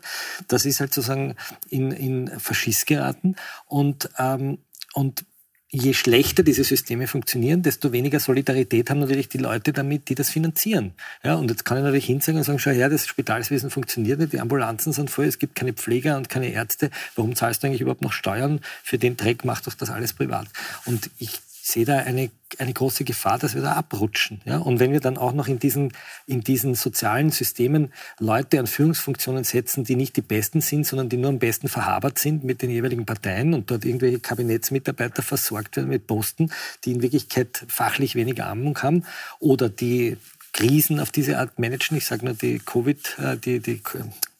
[0.48, 1.34] das ist halt sozusagen
[1.68, 3.36] in, in Faschiss geraten
[3.66, 4.58] und, ähm,
[4.94, 5.24] und
[5.70, 10.30] je schlechter diese Systeme funktionieren, desto weniger Solidarität haben natürlich die Leute damit, die das
[10.30, 10.92] finanzieren.
[11.24, 14.32] Ja, und jetzt kann ich natürlich hinzeigen und sagen, schau her, das Spitalswesen funktioniert nicht,
[14.32, 16.90] die Ambulanzen sind voll, es gibt keine Pfleger und keine Ärzte.
[17.16, 18.60] Warum zahlst du eigentlich überhaupt noch Steuern?
[18.82, 20.46] Für den Dreck macht doch das alles privat.
[20.84, 24.40] Und ich sehe da eine, eine große Gefahr, dass wir da abrutschen.
[24.44, 24.58] Ja?
[24.58, 25.92] Und wenn wir dann auch noch in diesen,
[26.24, 31.16] in diesen sozialen Systemen Leute an Führungsfunktionen setzen, die nicht die besten sind, sondern die
[31.16, 35.88] nur am besten verhabert sind mit den jeweiligen Parteien und dort irgendwelche Kabinettsmitarbeiter versorgt werden
[35.88, 36.52] mit Posten,
[36.84, 39.02] die in Wirklichkeit fachlich wenig Ahnung haben
[39.40, 40.18] oder die
[40.52, 41.96] Krisen auf diese Art managen.
[41.96, 43.82] Ich sage nur die Covid, äh, die, die,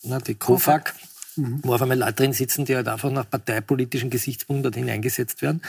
[0.05, 0.95] na, die COFAG,
[1.35, 1.59] mhm.
[1.65, 5.61] wo auf einmal Leute drin sitzen, die halt einfach nach parteipolitischen Gesichtspunkten dorthin eingesetzt werden.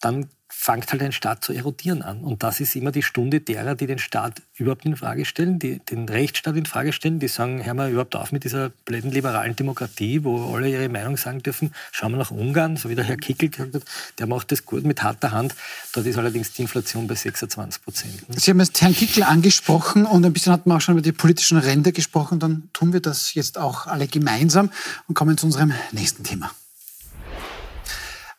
[0.00, 2.22] Dann fängt halt ein Staat zu erodieren an.
[2.22, 5.78] Und das ist immer die Stunde derer, die den Staat überhaupt in Frage stellen, die
[5.78, 9.54] den Rechtsstaat in Frage stellen, die sagen, hör mal überhaupt auf mit dieser blöden liberalen
[9.54, 11.72] Demokratie, wo alle ihre Meinung sagen dürfen.
[11.92, 13.82] Schauen wir nach Ungarn, so wie der Herr Kickel gesagt hat,
[14.18, 15.54] der macht das gut mit harter Hand.
[15.92, 18.24] Dort ist allerdings die Inflation bei 26 Prozent.
[18.28, 21.12] Sie haben jetzt Herrn Kickel angesprochen und ein bisschen hat man auch schon über die
[21.12, 22.40] politischen Ränder gesprochen.
[22.40, 24.70] Dann tun wir das jetzt auch alle gemeinsam
[25.06, 26.50] und kommen zu unserem nächsten Thema.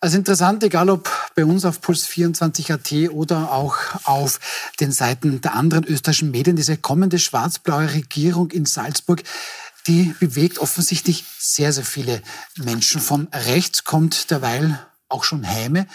[0.04, 4.40] Also interessant, egal ob bei uns auf Puls24.at oder auch auf
[4.80, 9.22] den Seiten der anderen österreichischen Medien, diese kommende schwarz-blaue Regierung in Salzburg,
[9.86, 12.24] die bewegt offensichtlich sehr, sehr viele
[12.58, 13.00] Menschen.
[13.00, 15.86] Von rechts kommt derweil auch schon Heime.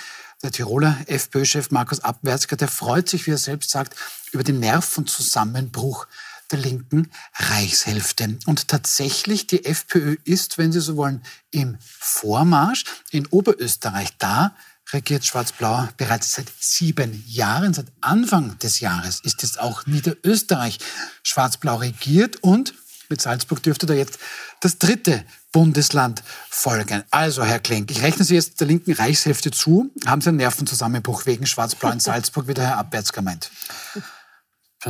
[0.41, 3.97] Der Tiroler FPÖ-Chef Markus Abwärtsger, der freut sich, wie er selbst sagt,
[4.31, 6.07] über den Nervenzusammenbruch
[6.51, 8.39] der linken Reichshälfte.
[8.47, 12.85] Und tatsächlich, die FPÖ ist, wenn Sie so wollen, im Vormarsch.
[13.11, 14.55] In Oberösterreich, da
[14.93, 17.75] regiert Schwarz-Blau bereits seit sieben Jahren.
[17.75, 20.79] Seit Anfang des Jahres ist jetzt auch Niederösterreich
[21.23, 22.75] Schwarz-Blau regiert und
[23.09, 24.19] mit Salzburg dürfte da jetzt
[24.61, 27.05] das dritte Bundesland folgen.
[27.11, 29.91] Also, Herr Klenk, ich rechne Sie jetzt der linken Reichshälfte zu.
[30.07, 33.51] Haben Sie einen Nervenzusammenbruch wegen Schwarz-Blau in Salzburg, wie der Herr Abwärts meint?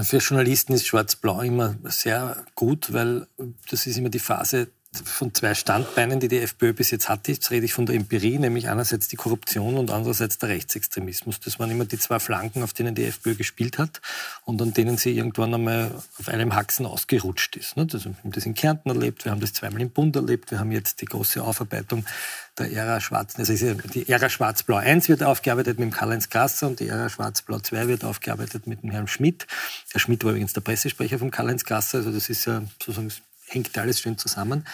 [0.02, 3.26] Für Journalisten ist Schwarz-Blau immer sehr gut, weil
[3.70, 4.68] das ist immer die Phase
[5.04, 7.32] von zwei Standbeinen, die die FPÖ bis jetzt hatte.
[7.32, 11.40] Jetzt rede ich von der Empirie, nämlich einerseits die Korruption und andererseits der Rechtsextremismus.
[11.40, 14.00] Das waren immer die zwei Flanken, auf denen die FPÖ gespielt hat
[14.44, 17.76] und an denen sie irgendwann einmal auf einem Haxen ausgerutscht ist.
[17.76, 17.86] Ne?
[17.92, 20.72] wir haben das in Kärnten erlebt, wir haben das zweimal im Bund erlebt, wir haben
[20.72, 22.04] jetzt die große Aufarbeitung
[22.58, 26.80] der Ära Schwarz, also die Ära Schwarz-Blau 1 wird aufgearbeitet mit dem Karl-Heinz Grasser und
[26.80, 29.46] die Ära Schwarz-Blau 2 wird aufgearbeitet mit dem Herrn Schmidt.
[29.92, 33.10] Der Schmidt war übrigens der Pressesprecher von Karl-Heinz Grasser, also das ist ja sozusagen
[33.46, 34.66] hängt alles schön zusammen.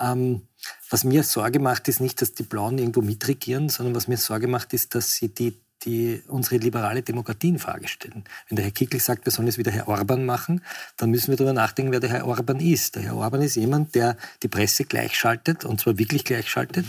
[0.00, 0.42] Ähm,
[0.90, 4.48] was mir Sorge macht, ist nicht, dass die Blauen irgendwo mitregieren, sondern was mir Sorge
[4.48, 8.24] macht, ist, dass sie die, die unsere liberale Demokratie in Frage stellen.
[8.48, 10.62] Wenn der Herr Kickl sagt, wir sollen es wieder Herr Orban machen,
[10.96, 12.96] dann müssen wir darüber nachdenken, wer der Herr Orban ist.
[12.96, 16.86] Der Herr Orban ist jemand, der die Presse gleichschaltet, und zwar wirklich gleichschaltet.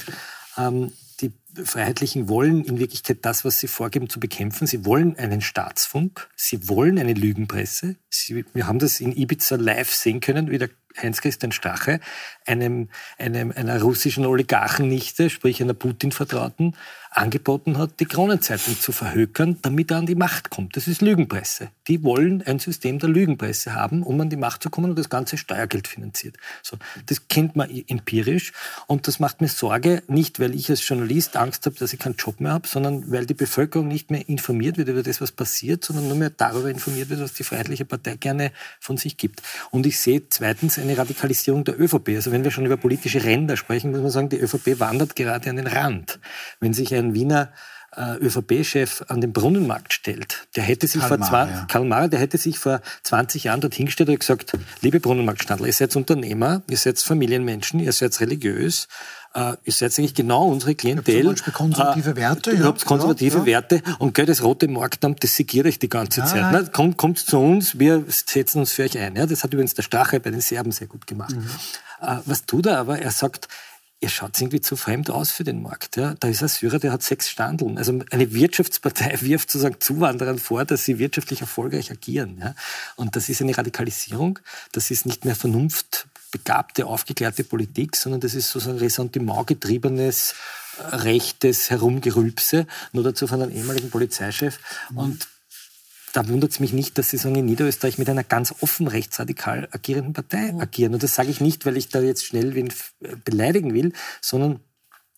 [0.58, 1.32] Ähm, die
[1.64, 4.68] Freiheitlichen wollen in Wirklichkeit das, was sie vorgeben, zu bekämpfen.
[4.68, 7.96] Sie wollen einen Staatsfunk, sie wollen eine Lügenpresse.
[8.10, 10.70] Sie, wir haben das in Ibiza live sehen können, wie der
[11.02, 12.00] Heinz-Christian Strache
[12.46, 16.76] einem, einem, einer russischen Oligarchennichte, sprich einer Putin-Vertrauten,
[17.18, 20.78] angeboten hat, die Kronenzeitung zu verhökern, damit er an die Macht kommt.
[20.78, 21.70] Das ist Lügenpresse.
[21.88, 25.10] Die wollen ein System der Lügenpresse haben, um an die Macht zu kommen und das
[25.10, 26.38] ganze Steuergeld finanziert.
[26.62, 28.54] So, das kennt man empirisch
[28.86, 32.18] und das macht mir Sorge, nicht weil ich als Journalist Angst habe, dass ich keinen
[32.18, 35.84] Job mehr habe, sondern weil die Bevölkerung nicht mehr informiert wird über das, was passiert,
[35.84, 39.42] sondern nur mehr darüber informiert wird, was die Freiheitliche Partei gerne von sich gibt.
[39.72, 42.10] Und ich sehe zweitens eine Radikalisierung der ÖVP.
[42.10, 45.50] Also wenn wir schon über politische Ränder sprechen, muss man sagen, die ÖVP wandert gerade
[45.50, 46.20] an den Rand.
[46.60, 47.52] Wenn sich ein Wiener
[47.96, 51.66] äh, ÖVP-Chef an den Brunnenmarkt stellt, der hätte sich Karl vor Mar, ja.
[51.68, 55.74] Karl Mara, der hätte sich vor 20 Jahren dort hingestellt und gesagt, liebe Brunnenmarktstandler, ihr
[55.74, 58.88] seid Unternehmer, ihr seid Familienmenschen, ihr seid religiös,
[59.38, 61.24] äh, ihr seid eigentlich genau unsere Klientel.
[61.24, 62.52] Ihr habt konservative Werte.
[62.52, 66.24] Ihr habt konservative ja, Werte und gell, das rote Marktamt, das segiert euch die ganze
[66.26, 66.52] Zeit.
[66.52, 69.16] Na, kommt, kommt zu uns, wir setzen uns für euch ein.
[69.16, 71.36] Ja, das hat übrigens der Strache bei den Serben sehr gut gemacht.
[71.36, 71.48] Mhm.
[72.02, 73.00] Äh, was tut er aber?
[73.00, 73.48] Er sagt,
[74.00, 75.98] ihr schaut irgendwie zu fremd aus für den Markt.
[75.98, 76.16] Ja?
[76.20, 77.78] Da ist ein Syrer, der hat sechs Standeln.
[77.78, 82.40] Also eine Wirtschaftspartei wirft sozusagen Zuwanderern vor, dass sie wirtschaftlich erfolgreich agieren.
[82.40, 82.56] Ja?
[82.96, 84.40] Und das ist eine Radikalisierung.
[84.72, 85.36] Das ist nicht mehr
[86.28, 90.36] vernunftbegabte, aufgeklärte Politik, sondern das ist sozusagen ressentimentgetriebenes,
[90.80, 94.60] äh, rechtes Herumgerülpse, nur dazu von einem ehemaligen Polizeichef.
[94.92, 94.98] Mhm.
[94.98, 95.28] Und
[96.14, 99.68] da wundert es mich nicht, dass Sie sagen, in Niederösterreich mit einer ganz offen rechtsradikal
[99.72, 100.94] agierenden Partei agieren.
[100.94, 102.74] Und das sage ich nicht, weil ich da jetzt schnell wen
[103.24, 104.60] beleidigen will, sondern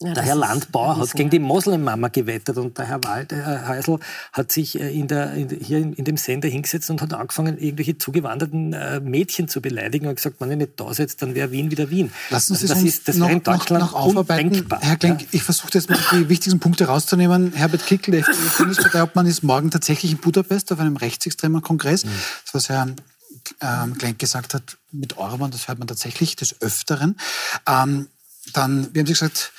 [0.02, 4.00] ja, der Herr Landbauer hat gegen die Moslemmama gewettet und der Herr Waldhäusl äh,
[4.32, 7.58] hat sich äh, in der, in, hier in, in, dem Sender hingesetzt und hat angefangen,
[7.58, 11.52] irgendwelche zugewanderten äh, Mädchen zu beleidigen und gesagt, wenn ihr nicht da seid, dann wäre
[11.52, 12.14] Wien wieder Wien.
[12.30, 14.48] Lassen Sie also das, ist, das noch, in Deutschland noch, noch aufarbeiten.
[14.48, 14.80] Undenkbar.
[14.82, 15.28] Herr Klenk, ja.
[15.32, 17.52] ich versuche jetzt mal die wichtigsten Punkte rauszunehmen.
[17.54, 18.26] Herbert Kickl, der
[18.58, 22.06] Bundesparteiobmann, ist morgen tatsächlich in Budapest auf einem rechtsextremen Kongress.
[22.06, 22.12] Mhm.
[22.46, 22.88] Das, was Herr
[23.60, 27.20] ähm, Klenk gesagt hat mit Orban, das hört man tatsächlich des Öfteren.
[27.68, 28.08] Ähm,
[28.54, 29.52] dann, wie haben Sie gesagt,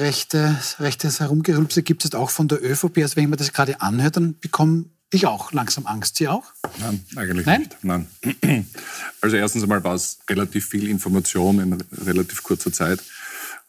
[0.00, 2.98] rechte, rechtes Herumgerülpse gibt es auch von der ÖVP.
[2.98, 6.16] Also wenn ich mir das gerade anhört, dann bekomme ich auch langsam Angst.
[6.16, 6.44] Sie auch?
[6.78, 7.60] Nein, eigentlich Nein?
[7.60, 7.84] nicht.
[7.84, 8.66] Nein.
[9.20, 11.72] Also erstens einmal war es relativ viel Information in
[12.04, 13.00] relativ kurzer Zeit.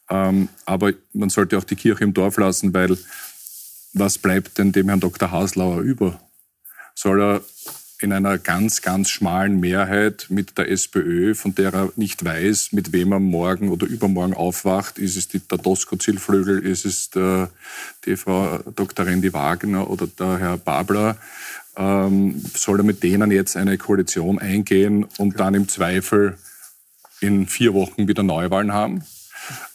[0.07, 2.97] Ähm, aber man sollte auch die Kirche im Dorf lassen, weil
[3.93, 5.31] was bleibt denn dem Herrn Dr.
[5.31, 6.19] Haslauer über?
[6.93, 7.41] Soll er
[8.01, 12.93] in einer ganz, ganz schmalen Mehrheit mit der SPÖ, von der er nicht weiß, mit
[12.93, 14.97] wem er morgen oder übermorgen aufwacht.
[14.97, 17.49] Ist es die, der Dosko Zillflögel, ist es der,
[18.05, 19.05] die Frau Dr.
[19.05, 21.17] Randy Wagner oder der Herr Babler?
[21.75, 26.37] Ähm, soll er mit denen jetzt eine Koalition eingehen und dann im Zweifel
[27.19, 29.03] in vier Wochen wieder Neuwahlen haben?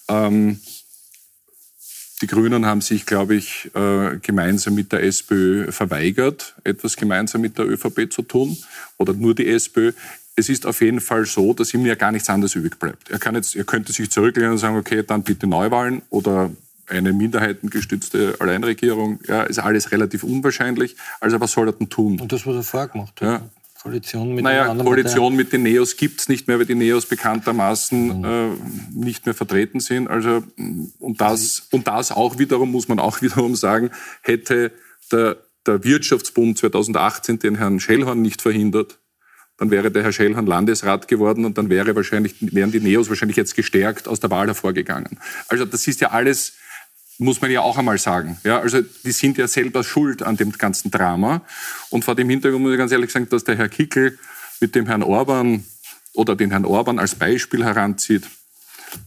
[0.09, 0.61] Ähm,
[2.25, 7.59] die Grünen haben sich, glaube ich, äh, gemeinsam mit der SPÖ verweigert, etwas gemeinsam mit
[7.59, 8.57] der ÖVP zu tun
[8.97, 9.93] oder nur die SPÖ.
[10.35, 13.11] Es ist auf jeden Fall so, dass ihm ja gar nichts anderes übrig bleibt.
[13.11, 16.51] Er, kann jetzt, er könnte sich zurücklehnen und sagen, okay, dann bitte Neuwahlen oder
[16.87, 19.21] eine minderheitengestützte Alleinregierung.
[19.29, 20.97] Ja, ist alles relativ unwahrscheinlich.
[21.21, 22.19] Also was soll er denn tun?
[22.21, 23.29] Und das, was er vorher gemacht hat.
[23.29, 23.43] Ja.
[23.85, 28.19] Koalition mit naja, Koalition mit den Neos gibt es nicht mehr, weil die Neos bekanntermaßen
[28.19, 28.25] mhm.
[28.25, 28.49] äh,
[28.95, 30.09] nicht mehr vertreten sind.
[30.09, 30.43] Also,
[30.99, 33.91] und, das, und das auch wiederum, muss man auch wiederum sagen,
[34.23, 34.73] hätte
[35.13, 38.99] der, der Wirtschaftsbund 2018 den Herrn Schellhorn nicht verhindert,
[39.59, 43.37] dann wäre der Herr Schellhorn Landesrat geworden und dann wäre wahrscheinlich, wären die Neos wahrscheinlich
[43.37, 45.19] jetzt gestärkt aus der Wahl hervorgegangen.
[45.49, 46.55] Also das ist ja alles
[47.19, 48.39] muss man ja auch einmal sagen.
[48.45, 51.43] Ja, also die sind ja selber schuld an dem ganzen Drama.
[51.91, 54.19] Und vor dem Hintergrund muss ich ganz ehrlich sagen, dass der Herr Kickel
[54.61, 55.65] mit dem Herrn Orban
[56.13, 58.25] oder den Herrn Orban als Beispiel heranzieht.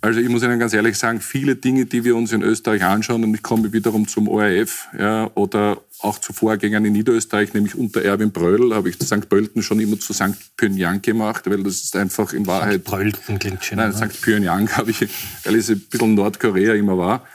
[0.01, 3.23] Also ich muss Ihnen ganz ehrlich sagen, viele Dinge, die wir uns in Österreich anschauen,
[3.23, 8.01] und ich komme wiederum zum ORF ja, oder auch zu Vorgängern in Niederösterreich, nämlich unter
[8.03, 9.29] Erwin Bröll, habe ich St.
[9.29, 10.57] Pölten schon immer zu St.
[10.57, 12.81] Pyongyang gemacht, weil das ist einfach in Wahrheit...
[12.81, 12.91] St.
[12.91, 13.77] Pölten klingt schön.
[13.77, 14.21] Nein, St.
[14.21, 15.07] Pyongyang habe ich,
[15.45, 17.25] weil es ein bisschen Nordkorea immer war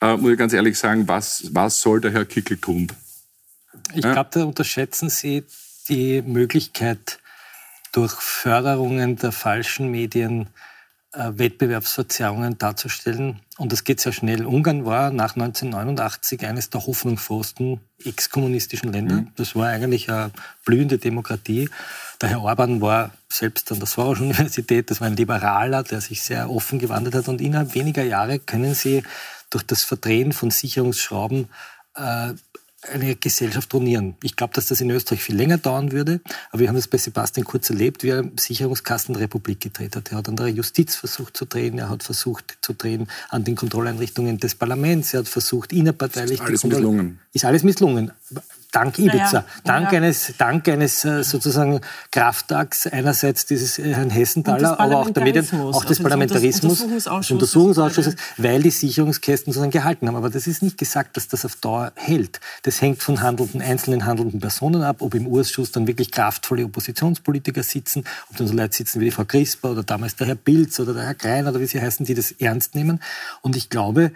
[0.00, 2.90] äh, muss ich ganz ehrlich sagen, was, was soll der Herr Kickel tun?
[3.92, 5.44] Ich glaube, da unterschätzen Sie
[5.88, 7.18] die Möglichkeit,
[7.92, 10.48] durch Förderungen der falschen Medien
[11.12, 13.40] äh, Wettbewerbsverzerrungen darzustellen.
[13.56, 14.46] Und das geht sehr schnell.
[14.46, 19.16] Ungarn war nach 1989 eines der hoffnungsfrohsten ex-kommunistischen Länder.
[19.16, 19.28] Mhm.
[19.36, 20.32] Das war eigentlich eine
[20.64, 21.70] blühende Demokratie.
[22.20, 26.50] Der Herr Orban war selbst an der Soros-Universität, das war ein Liberaler, der sich sehr
[26.50, 27.28] offen gewandelt hat.
[27.28, 29.04] Und innerhalb weniger Jahre können Sie
[29.54, 31.48] durch das Verdrehen von Sicherungsschrauben
[31.94, 32.34] äh,
[32.92, 34.14] eine Gesellschaft ruinieren.
[34.22, 36.98] Ich glaube, dass das in Österreich viel länger dauern würde, aber wir haben das bei
[36.98, 40.12] Sebastian Kurz erlebt, wie er Sicherungskasten der Republik gedreht hat.
[40.12, 43.56] Er hat an der Justiz versucht zu drehen, er hat versucht zu drehen an den
[43.56, 46.40] Kontrolleinrichtungen des Parlaments, er hat versucht innerparteilich...
[46.40, 47.20] Ist alles misslungen.
[47.32, 48.12] Ist alles misslungen
[48.74, 49.98] dank Ibiza, naja, dank ja.
[49.98, 55.44] eines, dank eines äh, sozusagen Krafttags einerseits dieses äh, Herrn Hessenthaler, aber auch der Medien,
[55.44, 60.16] auch des also Parlamentarismus, des Untersuchungsausschusses, weil die Sicherungskästen sozusagen gehalten haben.
[60.16, 62.40] Aber das ist nicht gesagt, dass das auf Dauer hält.
[62.62, 67.62] Das hängt von handelnden, einzelnen handelnden Personen ab, ob im Urschuss dann wirklich kraftvolle Oppositionspolitiker
[67.62, 70.80] sitzen, ob dann so Leute sitzen wie die Frau Crisper oder damals der Herr Pilz
[70.80, 73.00] oder der Herr Krein oder wie sie heißen, die das ernst nehmen.
[73.42, 74.10] Und ich glaube,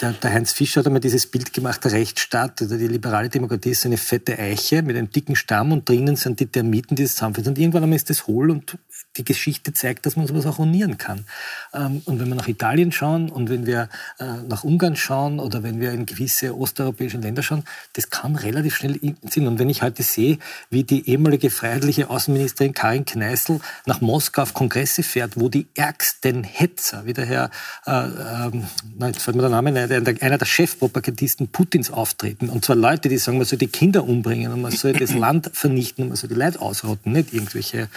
[0.00, 3.70] der, der Heinz Fischer hat einmal dieses Bild gemacht, der Rechtsstaat oder die liberale Demokratie
[3.70, 7.14] ist eine fette Eiche mit einem dicken Stamm und drinnen sind die Termiten, die es
[7.14, 7.52] zusammenfinden.
[7.52, 8.78] Und irgendwann einmal ist das hohl und
[9.16, 11.24] die Geschichte zeigt, dass man sowas auch ruinieren kann.
[11.72, 15.62] Ähm, und wenn wir nach Italien schauen und wenn wir äh, nach Ungarn schauen oder
[15.62, 18.98] wenn wir in gewisse osteuropäische Länder schauen, das kann relativ schnell
[19.28, 19.46] sein.
[19.46, 20.38] Und wenn ich heute sehe,
[20.70, 26.44] wie die ehemalige freiheitliche Außenministerin Karin Kneißl nach Moskau auf Kongresse fährt, wo die ärgsten
[26.44, 27.50] Hetzer, wie der Herr,
[27.86, 28.50] äh, äh,
[28.98, 29.76] nein, jetzt fällt mir der Name ein,
[30.20, 32.48] einer der Chefpropagandisten Putins auftreten.
[32.48, 35.50] Und zwar Leute, die sagen, man soll die Kinder umbringen und man soll das Land
[35.52, 37.88] vernichten und man soll die Leute ausrotten, nicht irgendwelche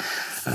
[0.46, 0.50] äh,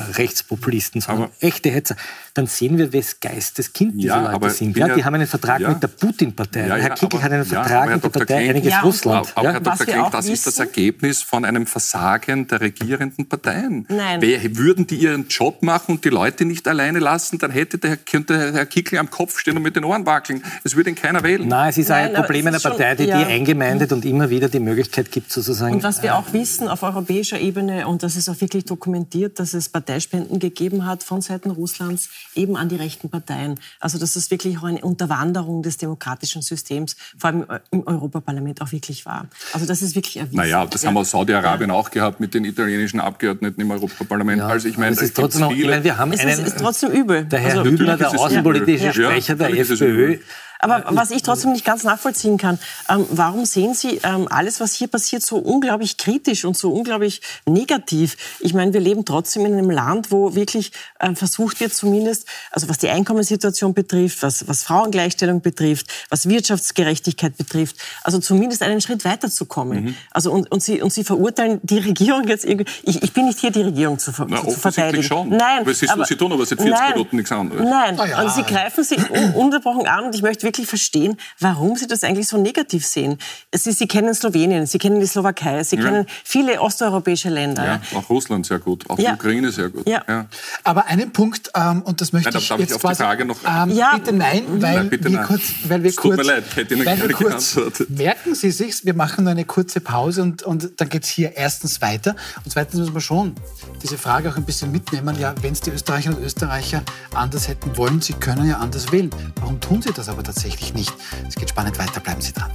[0.52, 1.96] Rechtspopulisten, sondern aber echte Hetzer
[2.34, 4.76] dann sehen wir, wes Geisteskind diese ja, Leute sind.
[4.76, 6.66] Ja, die haben einen Vertrag ja, mit der Putin-Partei.
[6.66, 9.32] Ja, Herr Kickel hat einen Vertrag mit der Partei Kling, Einiges Russland.
[9.34, 9.86] Aber, aber Herr Dr.
[9.86, 10.32] Kling, das wissen?
[10.32, 13.86] ist das Ergebnis von einem Versagen der regierenden Parteien.
[13.88, 14.22] Nein.
[14.22, 17.98] Wer, würden die ihren Job machen und die Leute nicht alleine lassen, dann hätte der,
[17.98, 20.42] könnte Herr Kickel am Kopf stehen und mit den Ohren wackeln.
[20.64, 21.46] Es würde ihn keiner wählen.
[21.46, 24.60] Nein, es ist Nein, ein Problem einer Partei, die, die eingemeindet und immer wieder die
[24.60, 25.74] Möglichkeit gibt, sozusagen.
[25.74, 29.52] Und was wir auch wissen auf europäischer Ebene, und das ist auch wirklich dokumentiert, dass
[29.52, 33.58] es Parteispenden gegeben hat von Seiten Russlands eben an die rechten Parteien.
[33.80, 38.72] Also dass das wirklich auch eine Unterwanderung des demokratischen Systems, vor allem im Europaparlament, auch
[38.72, 39.28] wirklich war.
[39.52, 40.36] Also das ist wirklich erwiesen.
[40.36, 40.88] Naja, das ja.
[40.88, 41.76] haben wir Saudi-Arabien ja.
[41.76, 44.40] auch gehabt mit den italienischen Abgeordneten im Europaparlament.
[44.40, 44.48] Ja.
[44.48, 46.90] Also ich meine, es ist trotzdem, viele, ich meine, wir haben es ist, ist trotzdem
[46.90, 47.24] übel.
[47.24, 50.18] Der Herr also, Hübner, der außenpolitische Sprecher der FPÖ,
[50.62, 54.74] aber was ich trotzdem nicht ganz nachvollziehen kann, ähm, warum sehen Sie ähm, alles, was
[54.74, 58.16] hier passiert, so unglaublich kritisch und so unglaublich negativ?
[58.38, 60.70] Ich meine, wir leben trotzdem in einem Land, wo wirklich
[61.00, 67.36] ähm, versucht wird, zumindest, also was die Einkommenssituation betrifft, was, was Frauengleichstellung betrifft, was Wirtschaftsgerechtigkeit
[67.36, 69.84] betrifft, also zumindest einen Schritt weiterzukommen.
[69.84, 69.94] Mhm.
[70.12, 72.70] Also und, und, Sie, und Sie verurteilen die Regierung jetzt irgendwie.
[72.84, 75.02] Ich, ich bin nicht hier, die Regierung zu, ver Na, zu verteidigen.
[75.02, 75.28] Schon.
[75.30, 77.68] Nein, aber ist, aber, Sie tun aber seit 40 nein, Minuten nichts anderes.
[77.68, 78.22] Nein, ja.
[78.22, 81.86] und Sie greifen sie un unterbrochen an und ich möchte wirklich wirklich verstehen, warum Sie
[81.86, 83.16] das eigentlich so negativ sehen.
[83.54, 85.82] Sie, Sie kennen Slowenien, Sie kennen die Slowakei, Sie ja.
[85.82, 87.64] kennen viele osteuropäische Länder.
[87.64, 89.88] Ja, auch Russland sehr gut, auch die Ukraine sehr gut.
[89.88, 90.26] Ja.
[90.62, 93.02] Aber einen Punkt, ähm, und das möchte nein, ich darf jetzt ich auf quasi, die
[93.02, 93.38] Frage noch...
[93.46, 93.96] Ähm, ja.
[93.96, 95.26] Bitte nein, weil nein, bitte wir nein.
[95.26, 95.42] kurz...
[95.64, 97.88] Weil wir es kurz, tut mir leid, hätte Ihnen gerne geantwortet.
[97.90, 101.34] Merken Sie sich, wir machen nur eine kurze Pause und, und dann geht es hier
[101.36, 103.34] erstens weiter und zweitens müssen wir schon
[103.82, 105.18] diese Frage auch ein bisschen mitnehmen.
[105.18, 106.82] Ja, wenn es die Österreicherinnen und Österreicher
[107.14, 109.10] anders hätten wollen, sie können ja anders wählen.
[109.40, 110.41] Warum tun sie das aber tatsächlich
[110.74, 110.92] nicht?
[111.28, 112.50] Es geht spannend weiter, bleiben Sie dran.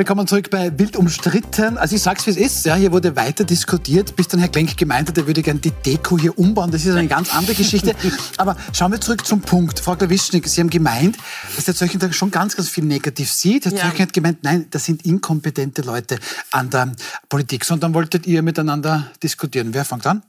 [0.00, 1.76] Willkommen zurück bei Wild umstritten.
[1.76, 4.74] Also ich sag's wie es ist, ja, hier wurde weiter diskutiert, bis dann Herr Klenk
[4.78, 6.70] gemeint hat, er würde gerne die Deko hier umbauen.
[6.70, 7.94] Das ist eine ganz andere Geschichte.
[8.38, 9.78] Aber schauen wir zurück zum Punkt.
[9.78, 11.18] Frau Klawischnik, Sie haben gemeint,
[11.54, 13.66] dass der Zeugen schon ganz, ganz viel negativ sieht.
[13.66, 13.82] Herr ja.
[13.82, 16.18] Zeugen hat gemeint, nein, das sind inkompetente Leute
[16.50, 16.94] an der
[17.28, 17.66] Politik.
[17.66, 19.74] Sondern wolltet ihr miteinander diskutieren.
[19.74, 20.22] Wer fängt an?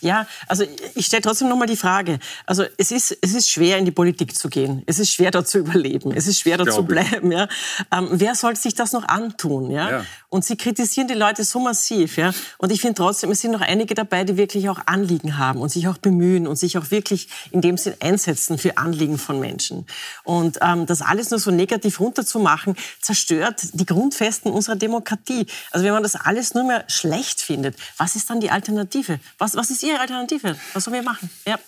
[0.00, 2.18] Ja, also ich stelle trotzdem noch mal die Frage.
[2.46, 4.82] Also es ist, es ist schwer, in die Politik zu gehen.
[4.86, 6.12] Es ist schwer, dort zu überleben.
[6.12, 7.32] Es ist schwer, dort zu bleiben.
[7.32, 7.48] Ja?
[7.92, 9.70] Ähm, wer soll sich das noch antun?
[9.70, 9.90] Ja?
[9.90, 10.06] ja?
[10.28, 12.16] Und sie kritisieren die Leute so massiv.
[12.16, 12.32] Ja?
[12.58, 15.70] Und ich finde trotzdem, es sind noch einige dabei, die wirklich auch Anliegen haben und
[15.70, 19.86] sich auch bemühen und sich auch wirklich in dem Sinn einsetzen für Anliegen von Menschen.
[20.24, 25.46] Und ähm, das alles nur so negativ runterzumachen, zerstört die Grundfesten unserer Demokratie.
[25.70, 29.18] Also wenn man das alles nur mehr schlecht findet, was ist dann die Alternative?
[29.38, 30.56] Was, was ist Ihre Alternative?
[30.72, 31.28] Was sollen wir machen?
[31.46, 31.58] Ja.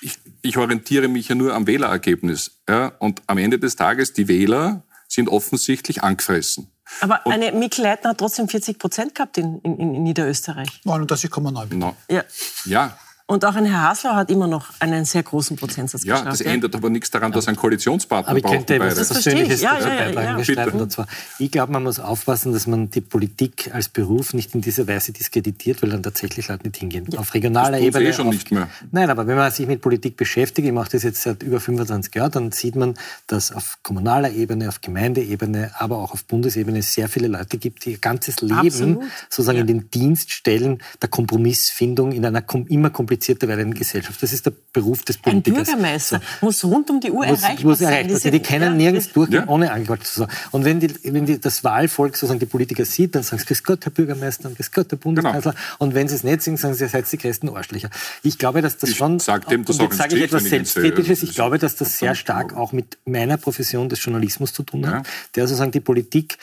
[0.00, 2.60] Ich, ich orientiere mich ja nur am Wählerergebnis.
[2.68, 2.92] Ja?
[2.98, 6.70] Und am Ende des Tages, die Wähler sind offensichtlich angefressen.
[7.00, 10.68] Aber und eine Mikl Leitner hat trotzdem 40 Prozent gehabt in, in, in Niederösterreich.
[10.84, 11.74] 39,9.
[11.74, 11.96] No.
[12.08, 12.24] Ja.
[12.64, 12.98] ja,
[13.30, 16.32] und auch ein Herr Hasler hat immer noch einen sehr großen Prozentsatz ja, geschafft.
[16.32, 19.60] Das ja, das ändert aber nichts daran, dass ein Koalitionspartner aber ich könnte etwas Persönliches
[19.60, 20.66] ja, ja, ja, ja.
[20.72, 21.06] Und zwar,
[21.38, 25.12] ich glaube, man muss aufpassen, dass man die Politik als Beruf nicht in dieser Weise
[25.12, 27.06] diskreditiert, weil dann tatsächlich Leute nicht hingehen.
[27.08, 27.20] Ja.
[27.20, 28.08] Auf regionaler das Ebene.
[28.08, 28.68] Eh schon auf, nicht mehr.
[28.90, 32.12] Nein, aber wenn man sich mit Politik beschäftigt, ich mache das jetzt seit über 25
[32.12, 32.94] Jahren, dann sieht man,
[33.28, 37.92] dass auf kommunaler Ebene, auf Gemeindeebene, aber auch auf Bundesebene sehr viele Leute gibt, die
[37.92, 39.04] ihr ganzes Leben Absolut.
[39.28, 42.90] sozusagen in den Dienst stellen der Kompromissfindung in einer immer
[43.20, 43.90] komplizierter werdenden Gesellschaft.
[43.90, 44.22] Gesellschaft.
[44.22, 45.68] Das ist der Beruf des Politikers.
[45.68, 46.46] Ein Bürgermeister so.
[46.46, 47.92] muss rund um die Uhr muss, erreichbar muss sein.
[47.92, 48.32] Erreichbar sein.
[48.32, 49.48] Die können ja, nirgends durchgehen, ja.
[49.48, 50.28] ohne angeklagt zu sein.
[50.50, 53.64] Und wenn, die, wenn die, das Wahlvolk sozusagen die Politiker sieht, dann sagen sie, Grüß
[53.64, 55.52] Gott, Herr Bürgermeister, und Grüß Gott, Herr Bundeskanzler.
[55.52, 55.64] Genau.
[55.78, 57.90] Und wenn sie es nicht sehen, sagen sie, ihr seid die größten Arschlöcher.
[58.22, 59.18] Ich glaube, dass das ich schon...
[59.18, 61.22] Sag dem das und jetzt sage ich etwas Selbstkritisches.
[61.22, 65.06] Ich glaube, dass das sehr stark auch mit meiner Profession des Journalismus zu tun hat,
[65.34, 66.38] der sozusagen die Politik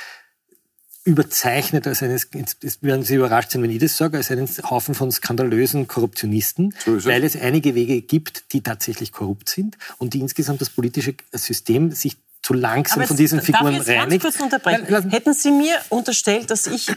[1.07, 4.93] überzeichnet als eines, jetzt werden Sie überrascht sein, wenn ich das sage, als einen Haufen
[4.93, 10.19] von skandalösen Korruptionisten, so weil es einige Wege gibt, die tatsächlich korrupt sind und die
[10.19, 14.21] insgesamt das politische System sich zu langsam von diesen Figuren darf ich reinigt.
[14.21, 15.09] Ganz kurz unterbrechen.
[15.09, 16.91] Hätten Sie mir unterstellt, dass ich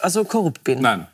[0.00, 0.80] also korrupt bin?
[0.80, 1.06] Nein,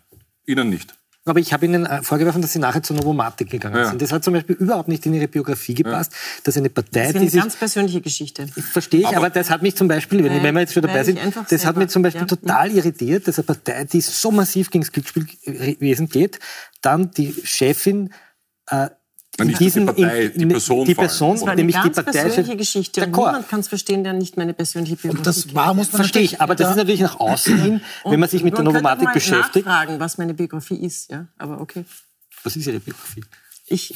[0.47, 0.98] Ihnen nicht.
[1.29, 3.89] Aber ich habe Ihnen äh, vorgeworfen, dass Sie nachher zur Novomatik gegangen ja.
[3.89, 4.03] sind.
[4.03, 6.19] Das hat zum Beispiel überhaupt nicht in Ihre Biografie gepasst, ja.
[6.45, 8.47] dass eine Partei, das ist eine die ganz persönliche Geschichte.
[8.47, 11.05] Verstehe ich, aber, aber, das hat mich zum Beispiel, wenn, wenn wir jetzt schon dabei
[11.05, 11.67] sind, das selber.
[11.67, 12.27] hat mich zum Beispiel ja.
[12.27, 16.39] total irritiert, dass eine Partei, die so massiv gegen das Glücksspielwesen geht,
[16.83, 18.13] dann die Chefin
[18.71, 18.89] äh,
[19.39, 20.87] in diesen, die Partei, in, die Person.
[20.87, 22.13] Die Person, eine nämlich die Partei.
[22.13, 23.05] persönliche Geschichte.
[23.05, 26.03] Und niemand kann es verstehen, der nicht meine persönliche Biografie Und das war, muss man
[26.03, 29.13] Verstehe ich, aber das ist natürlich nach außen hin, wenn man sich mit der Novomatik
[29.13, 29.67] beschäftigt.
[29.67, 31.85] Man nachfragen, was meine Biografie ist, ja, aber okay.
[32.43, 33.25] Was ist Ihre Biografie?
[33.67, 33.95] Ich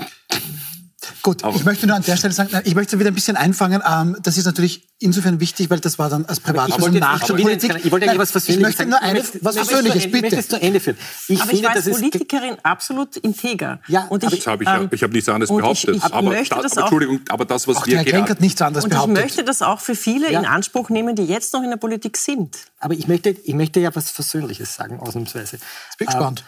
[1.23, 3.83] Gut, Aber ich möchte nur an der Stelle sagen, ich möchte wieder ein bisschen einfangen.
[3.89, 7.75] Ähm, das ist natürlich insofern wichtig, weil das war dann als Privatperson nach der Politik.
[7.85, 10.17] Ich wollte eigentlich was Persönliches Ich möchte nur eine, was Persönliches, bitte.
[10.17, 10.97] Ich möchte es zu Ende führen.
[11.29, 13.81] Ich Aber finde, ich war als Politikerin absolut integer.
[13.89, 15.97] Ja, und ich, habe ich, ähm, ich habe nichts anderes behauptet.
[15.97, 18.31] Ich, ich aber, möchte da, das aber, Entschuldigung, aber das, was auch wir gerade...
[18.31, 19.19] hat nichts anderes und behauptet.
[19.19, 20.39] ich möchte das auch für viele ja.
[20.39, 22.57] in Anspruch nehmen, die jetzt noch in der Politik sind.
[22.79, 25.57] Aber ich möchte, ich möchte ja was Versöhnliches sagen, ausnahmsweise.
[25.57, 26.45] Jetzt bin gespannt.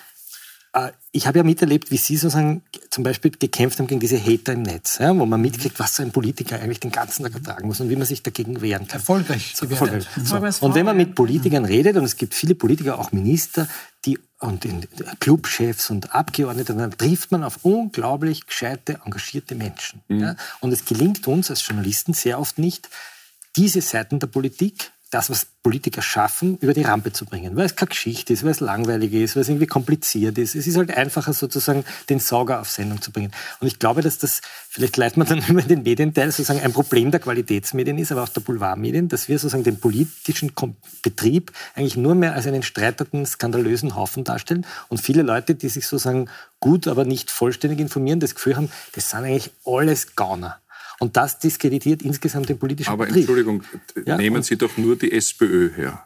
[0.74, 4.52] Äh, ich habe ja miterlebt, wie Sie sozusagen zum Beispiel gekämpft haben gegen diese Hater
[4.52, 7.68] im Netz, ja, wo man mitkriegt, was so ein Politiker eigentlich den ganzen Tag ertragen
[7.68, 8.98] muss und wie man sich dagegen wehren kann.
[8.98, 9.52] Erfolgreich.
[9.54, 10.06] So, erfolgreich.
[10.22, 10.36] So.
[10.36, 13.68] Und wenn man mit Politikern redet, und es gibt viele Politiker, auch Minister,
[14.04, 14.66] die und
[15.20, 20.02] Clubchefs und Abgeordnete, dann trifft man auf unglaublich gescheite, engagierte Menschen.
[20.08, 20.20] Mhm.
[20.20, 20.36] Ja.
[20.60, 22.90] Und es gelingt uns als Journalisten sehr oft nicht,
[23.56, 27.56] diese Seiten der Politik das, was Politiker schaffen, über die Rampe zu bringen.
[27.56, 30.54] Weil es keine Geschichte ist, weil es langweilig ist, weil es irgendwie kompliziert ist.
[30.56, 33.30] Es ist halt einfacher, sozusagen den Sauger auf Sendung zu bringen.
[33.60, 37.12] Und ich glaube, dass das, vielleicht leitet man dann über den Medienteil, sozusagen ein Problem
[37.12, 40.52] der Qualitätsmedien ist, aber auch der Boulevardmedien, dass wir sozusagen den politischen
[41.02, 44.66] Betrieb eigentlich nur mehr als einen streiterten, skandalösen Haufen darstellen.
[44.88, 49.10] Und viele Leute, die sich sozusagen gut, aber nicht vollständig informieren, das Gefühl haben, das
[49.10, 50.60] sind eigentlich alles Gauner.
[51.04, 53.28] Und das diskreditiert insgesamt den politischen Aber Betrieb.
[53.28, 53.62] Entschuldigung,
[54.06, 54.16] ja?
[54.16, 56.02] nehmen Sie doch nur die SPÖ her.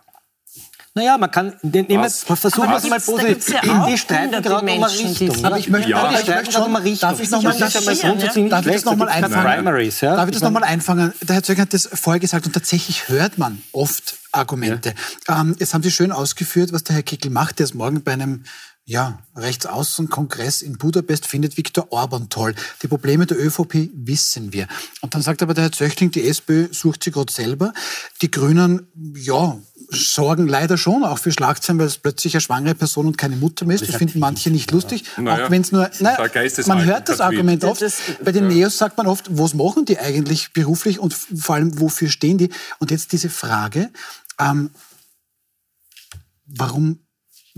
[0.92, 3.54] Naja, man kann, nehmen wir, versuchen wir es mal positiv.
[3.62, 5.44] Ja die streiten gerade um Richtung.
[5.44, 6.10] Aber ich möchte, Ja.
[6.10, 9.54] ich möchte schon, darf ich nochmal ja Darf ich das nochmal einfangen?
[9.54, 10.16] Primaries, ja?
[10.16, 11.12] Darf ich das nochmal einfangen?
[11.22, 14.94] Der Herr Zöger hat das vorher gesagt und tatsächlich hört man oft Argumente.
[15.28, 17.60] Ähm, jetzt haben Sie schön ausgeführt, was der Herr Kickel macht.
[17.60, 18.42] Der ist morgen bei einem
[18.88, 22.54] ja, Rechtsaußenkongress in Budapest findet Viktor Orban toll.
[22.82, 24.66] Die Probleme der ÖVP wissen wir.
[25.02, 27.74] Und dann sagt aber der Herr Zöchling, die SPÖ sucht sie gerade selber.
[28.22, 29.58] Die Grünen, ja,
[29.90, 33.66] sorgen leider schon auch für Schlagzeilen, weil es plötzlich eine schwangere Person und keine Mutter
[33.66, 33.86] mehr ist.
[33.86, 35.04] Das finden manche nicht lustig.
[35.18, 36.26] Naja, auch wenn es nur, naja,
[36.66, 37.20] man hört das.
[37.20, 37.84] Argument oft.
[38.24, 42.08] Bei den Neos sagt man oft, was machen die eigentlich beruflich und vor allem, wofür
[42.08, 42.48] stehen die?
[42.78, 43.90] Und jetzt diese Frage,
[44.40, 44.70] ähm,
[46.46, 47.00] warum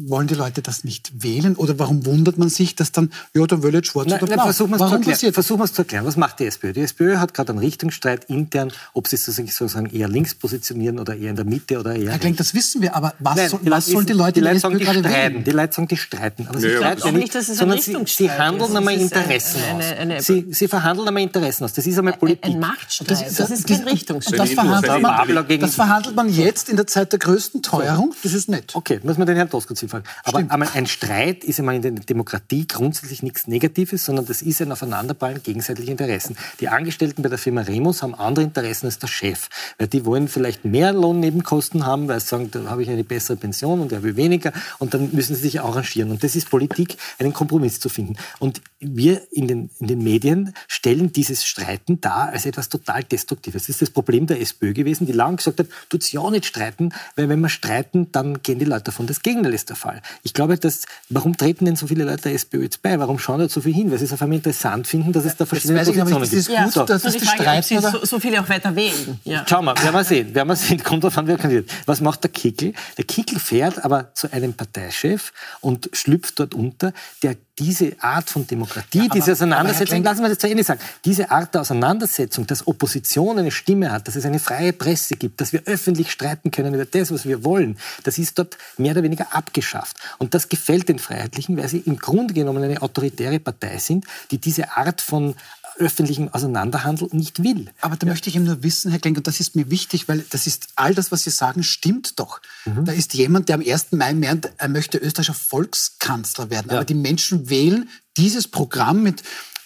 [0.08, 1.56] wollen die Leute das nicht wählen?
[1.56, 4.36] Oder warum wundert man sich, dass dann, ja, dann will ich schwarz Nein, oder nein,
[4.36, 4.44] blau?
[4.44, 5.34] versuchen wir es zu warum erklären.
[5.60, 6.04] wir zu erklären.
[6.06, 6.72] Was macht die SPÖ?
[6.72, 11.16] Die SPÖ hat gerade einen Richtungsstreit intern, ob sie sich sozusagen eher links positionieren oder
[11.16, 12.18] eher in der Mitte oder eher Herr.
[12.18, 14.38] Klenk, das wissen wir, aber was, Nein, soll, die was Leute sollen die Leute die
[14.40, 15.34] in der Leute sagen, die gerade streiten.
[15.34, 15.44] wählen?
[15.44, 16.46] Die Leute sagen, die streiten.
[16.48, 18.30] Aber sie Ja, streiten Ich glaube ja auch nicht, dass es ein sondern sie, sie
[18.30, 19.92] handeln einmal Interessen eine- aus.
[19.98, 21.72] eine- sie, sie verhandeln einmal Interessen aus.
[21.72, 22.44] Das ist einmal Politik.
[22.44, 23.10] Ein Machtstreit.
[23.10, 24.40] Das, Das, das, ist kein Richtungsstreit.
[24.40, 28.14] das, verhandelt man, Babler gegen- das verhandelt man jetzt in der Zeit der größten Teuerung.
[28.22, 28.70] Das ist nett.
[28.74, 30.04] Okay, muss man den Herrn Doskozil fragen.
[30.24, 34.60] Aber einmal ein Streit ist einmal in der Demokratie grundsätzlich nichts Negatives, sondern das ist
[34.62, 36.36] ein Aufeinanderballen gegenseitiger Interessen.
[36.60, 39.48] Die Angestellten bei der Firma Remus haben andere Interessen als der Chef.
[39.78, 43.36] Weil die wollen vielleicht mehr Lohnnebenkosten haben, weil sie sagen, da habe ich eine bessere
[43.36, 44.52] Pension und er will weniger.
[44.78, 46.10] Und dann müssen sie sich arrangieren.
[46.10, 48.16] Und das ist Politik, einen Kompromiss zu finden.
[48.38, 53.62] Und wir in den, in den Medien stellen dieses Streiten dar als etwas total Destruktives.
[53.62, 56.90] Das ist das Problem der SPÖ gewesen, die lange gesagt hat, tut's ja nicht streiten,
[57.16, 59.06] weil wenn wir streiten, dann gehen die Leute davon.
[59.06, 60.02] Das Gegenteil ist der Fall.
[60.22, 62.98] Ich glaube, dass, warum treten denn so viele Leute der SPÖ jetzt bei?
[62.98, 63.90] Warum schauen da so viel hin?
[63.90, 66.20] Weil sie es auf einmal interessant finden, dass es da verschiedene weiß ich, aber Positionen
[66.20, 66.62] das ist gibt.
[66.64, 66.84] gut, So.
[66.84, 69.18] dass das die Frage, so, so viele auch weiter wählen.
[69.24, 69.44] Ja.
[69.48, 70.34] Schauen wir, werden wir sehen.
[70.34, 70.82] Werden wir sehen.
[70.82, 71.70] Kommt drauf an, wer kandidiert.
[71.86, 72.74] Was macht der Kickel?
[72.98, 76.92] Der Kickel fährt aber zu einem Parteichef und schlüpft dort unter,
[77.22, 81.30] der diese Art von Demokratie, aber- diese Auseinandersetzung, lassen wir das zu Ende sagen, diese
[81.30, 85.52] Art der Auseinandersetzung, dass Opposition eine Stimme hat, dass es eine freie Presse gibt, dass
[85.52, 89.34] wir öffentlich streiten können über das, was wir wollen, das ist dort mehr oder weniger
[89.34, 89.96] abgeschafft.
[90.18, 94.38] Und das gefällt den Freiheitlichen, weil sie im Grunde genommen eine autoritäre Partei sind, die
[94.38, 95.34] diese Art von
[95.80, 97.70] öffentlichem Auseinanderhandel nicht will.
[97.80, 100.24] Aber da möchte ich eben nur wissen, Herr Klenk, und das ist mir wichtig, weil
[100.30, 102.40] das ist all das, was Sie sagen, stimmt doch.
[102.66, 102.84] Mhm.
[102.84, 103.92] Da ist jemand, der am 1.
[103.92, 106.70] Mai meint, er möchte österreichischer Volkskanzler werden.
[106.70, 109.22] Aber die Menschen wählen dieses Programm mit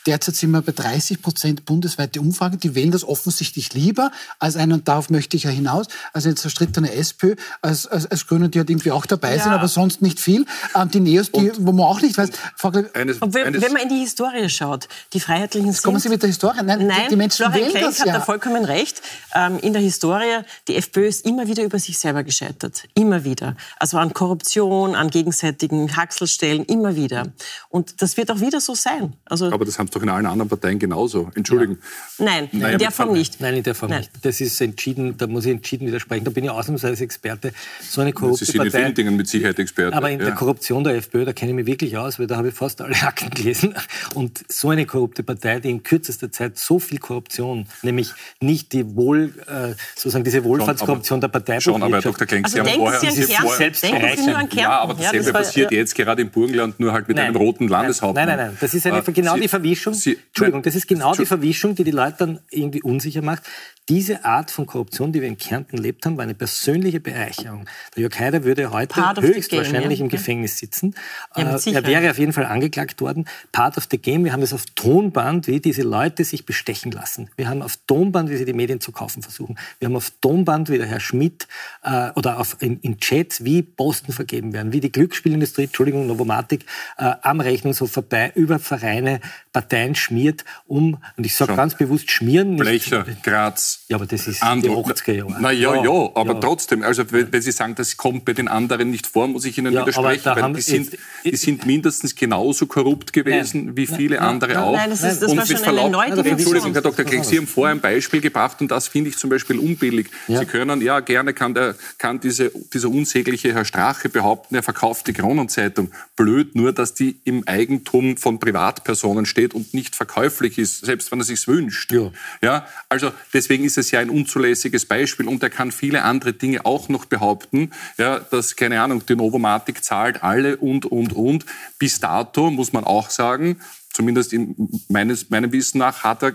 [0.07, 2.57] Derzeit sind wir bei 30 Prozent bundesweite Umfrage.
[2.57, 6.35] Die wählen das offensichtlich lieber als einen, und darauf möchte ich ja hinaus, als eine
[6.35, 10.21] zerstrittene SPÖ, als, als, als Grüne, die halt irgendwie auch dabei sind, aber sonst nicht
[10.21, 10.45] viel.
[10.75, 12.31] Ähm, die Neos, die, wo man auch nicht weiß.
[12.57, 15.83] Frau Eines, wenn, eines, wenn man in die Historie schaut, die Freiheitlichen sind...
[15.83, 16.63] kommen Sie mit der Historie?
[16.63, 18.13] Nein, Nein, die, die Menschen Florian wählen Klenk das hat ja.
[18.15, 19.01] da vollkommen recht.
[19.35, 22.85] Ähm, in der Historie, die FPÖ ist immer wieder über sich selber gescheitert.
[22.95, 23.57] Immer wieder.
[23.79, 27.29] Also an Korruption, an gegenseitigen Haxelstellen, immer wieder.
[27.69, 29.15] Und das wird auch wieder so sein.
[29.25, 31.31] Also aber das haben doch in allen anderen Parteien genauso.
[31.35, 31.79] Entschuldigen.
[32.19, 33.41] nein, Naja, in der Form nicht.
[33.41, 34.01] Nein, in der Form Nein.
[34.01, 34.11] nicht.
[34.23, 36.25] Das ist entschieden, da muss ich entschieden widersprechen.
[36.25, 37.53] Da bin ich ausnahmsweise Experte.
[37.81, 38.79] So eine Sie korrupte sind in Partei.
[38.83, 39.97] vielen Dingen mit Sicherheit Experte.
[39.97, 40.27] Aber in ja.
[40.27, 42.81] der Korruption der FPÖ, da kenne ich mich wirklich aus, weil da habe ich fast
[42.81, 43.75] alle Akten gelesen.
[44.15, 48.95] Und so eine korrupte Partei, die in kürzester Zeit so viel Korruption, nämlich nicht die
[48.97, 51.61] Wohl, äh, sozusagen diese Wohlfahrtskorruption der Partei.
[51.61, 52.27] Schon, aber Herr Dr.
[52.27, 53.01] Klenk, Also Sie haben vorher...
[53.01, 53.57] Sie an Sie Kärnten.
[53.57, 54.49] selbst Denken Sie nur an.
[54.49, 54.59] Kärnten.
[54.59, 57.69] ja, aber das dasselbe war- passiert jetzt gerade im Burgenland, nur halt mit einem roten
[57.69, 58.27] Landeshauptmann.
[58.27, 58.57] Nein, nein, nein.
[58.61, 59.84] Das ist eine, genau Sie- die Verwischung.
[59.93, 63.43] Sie- Entschuldigung, das ist genau die Verwischung, die die Leute dann irgendwie unsicher macht.
[63.91, 67.67] Diese Art von Korruption, die wir in Kärnten erlebt haben, war eine persönliche Bereicherung.
[67.95, 70.09] Der Jörg Haider würde heute höchstwahrscheinlich game, im.
[70.09, 70.95] Gefängnis sitzen.
[71.37, 73.27] Ja, Äh, er wäre auf jeden Fall angeklagt worden.
[73.53, 74.25] Part of the game.
[74.25, 77.29] Wir haben es auf Tonband, wie diese Leute sich bestechen lassen.
[77.37, 79.59] Wir haben auf Tonband, wie sie die Medien zu kaufen versuchen.
[79.81, 81.47] Wir haben auf Tonband, wie der Herr Schmidt
[81.83, 86.65] äh, oder auf, in, in Chats, wie Posten vergeben werden, wie die Glücksspielindustrie, Entschuldigung, Novomatic,
[86.97, 89.21] äh, am Rechnungshof vorbei über Vereine,
[89.53, 92.53] Parteien schmiert, um, und ich sage ganz bewusst schmieren.
[92.55, 93.74] nicht- Blecher, Graz.
[93.89, 94.87] Ja, aber das ist Antwort.
[94.87, 95.37] die 80er Jahre.
[95.41, 96.41] Na ja, ja, Ja, aber ja.
[96.41, 99.59] trotzdem, also wenn, wenn Sie sagen, das kommt bei den anderen nicht vor, muss ich
[99.59, 104.21] Ihnen Ja, widersprechen, weil die sind, jetzt- die sind mindestens genauso korrupt gewesen wie viele
[104.21, 104.73] andere auch.
[104.77, 106.73] Nein, das ist- das Und war schon eine Verlaub- neue Entschuldigung.
[106.73, 107.05] Herr Dr.
[107.05, 110.09] Klenk, Sie haben vorher ein Beispiel gebracht und das finde ich zum Beispiel unbillig.
[110.29, 110.41] Ja.
[110.41, 115.07] Sie können, ja, gerne kann, der, kann diese, dieser unsägliche Herr Strache behaupten, er verkauft
[115.09, 115.91] die Kronenzeitung.
[116.17, 121.21] Blöd nur, dass die im Eigentum von Privatpersonen steht und nicht verkäuflich ist, selbst wenn
[121.21, 121.93] er sich's wünscht.
[121.93, 122.11] Ja.
[122.43, 126.65] Ja, also deswegen ist es ja ein unzulässiges Beispiel und er kann viele andere Dinge
[126.65, 131.47] auch noch behaupten, ja, dass, keine Ahnung, die Novomatic zahlt alle und, und, und.
[131.79, 133.61] Bis dato muss man auch sagen,
[133.93, 134.55] zumindest in
[134.89, 136.35] meines, meinem Wissen nach, hat er,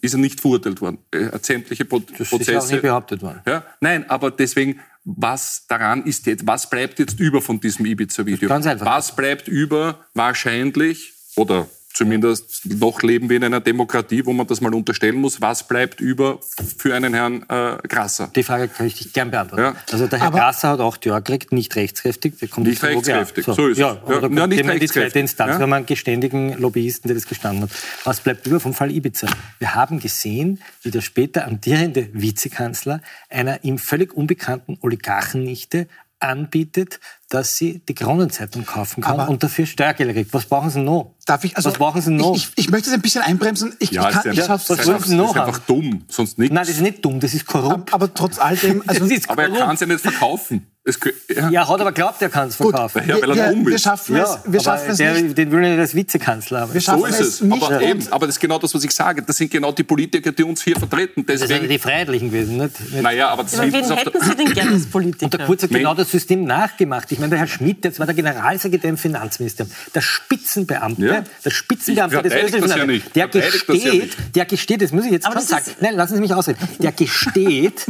[0.00, 0.98] ist er nicht verurteilt worden.
[1.10, 2.52] Er hat sämtliche Pro Das ist Prozesse.
[2.52, 3.40] ja auch nie behauptet worden.
[3.46, 8.48] Ja, nein, aber deswegen was daran ist jetzt, was bleibt jetzt über von diesem Ibiza-Video?
[8.48, 8.86] Ganz einfach.
[8.86, 14.60] Was bleibt über wahrscheinlich oder Zumindest noch leben wir in einer Demokratie, wo man das
[14.60, 15.40] mal unterstellen muss.
[15.40, 16.38] Was bleibt über
[16.78, 18.30] für einen Herrn äh, Grasser?
[18.34, 19.62] Die Frage kann ich dich gern beantworten.
[19.64, 19.74] Ja.
[19.90, 22.38] Also der Herr Aber- Grasser hat auch Tür gekriegt, nicht rechtskräftig.
[22.38, 23.78] Der kommt Nicht rechtskräftig, so ist es.
[23.78, 25.50] ja, Ja, nicht dem in die rechtskräftig, zweite Instanz.
[25.52, 25.58] ja.
[25.58, 27.70] Wir haben einen geständigen Lobbyisten, der das gestanden hat.
[28.04, 29.26] Was bleibt über vom Fall Ibiza?
[29.58, 35.88] Wir haben gesehen, wie der später amtierende Vizekanzler einer ihm völlig unbekannten Oligarchennichte
[36.20, 40.34] anbietet, dass sie die Kronenzeitung kaufen kann Aber- und dafür Steuergelder kriegt.
[40.34, 41.14] Was brauchen sie noch?
[41.26, 42.34] Darf ich, also, Was brauchen sie noch?
[42.36, 43.74] Ich, ich, ich möchte das ein bisschen einbremsen.
[43.78, 45.54] Ich, Ja, ich kann, ist ich ja, schaff's- was das wollen ist Sie noch einfach
[45.54, 45.62] haben?
[45.66, 46.52] dumm, sonst nichts.
[46.54, 47.94] Nein, das ist nicht dumm, das ist korrupt.
[47.94, 50.66] aber trotz all dem, also, Das ist aber er kann es ja nicht verkaufen.
[50.82, 51.50] Es, ja.
[51.50, 53.02] Ja, hat aber glaubt, er kann es verkaufen.
[53.06, 53.82] Ja, weil er wir, dumm wir ist.
[53.82, 55.36] schaffen Ja, es, wir aber schaffen es der, nicht.
[55.38, 56.72] den will ich nicht als Vizekanzler haben.
[56.74, 57.40] Wir schaffen So ist es es.
[57.42, 57.62] nicht.
[57.62, 59.22] Aber, eben, aber das ist genau das, was ich sage.
[59.22, 61.26] Das sind genau die Politiker, die uns hier vertreten.
[61.26, 62.80] Das sind Deswegen, die Freiheitlichen gewesen, nicht?
[62.80, 65.24] nicht naja, aber das Aber wen hätten Sie denn gerne als Politiker?
[65.26, 67.12] Und der Kurz hat genau das System nachgemacht.
[67.12, 71.24] Ich meine, der Herr Schmidt, jetzt war der Generalsekretär im Finanzministerium, der Spitzenbeamte, Ja.
[71.44, 73.14] der Spitzenbeamte Ich des österreichischen ja nicht.
[73.16, 74.36] der ja gesteht, nicht.
[74.36, 76.92] der gesteht, das muss ich jetzt Aber schon sagen, nein, lassen Sie mich ausreden, der
[76.92, 77.86] gesteht,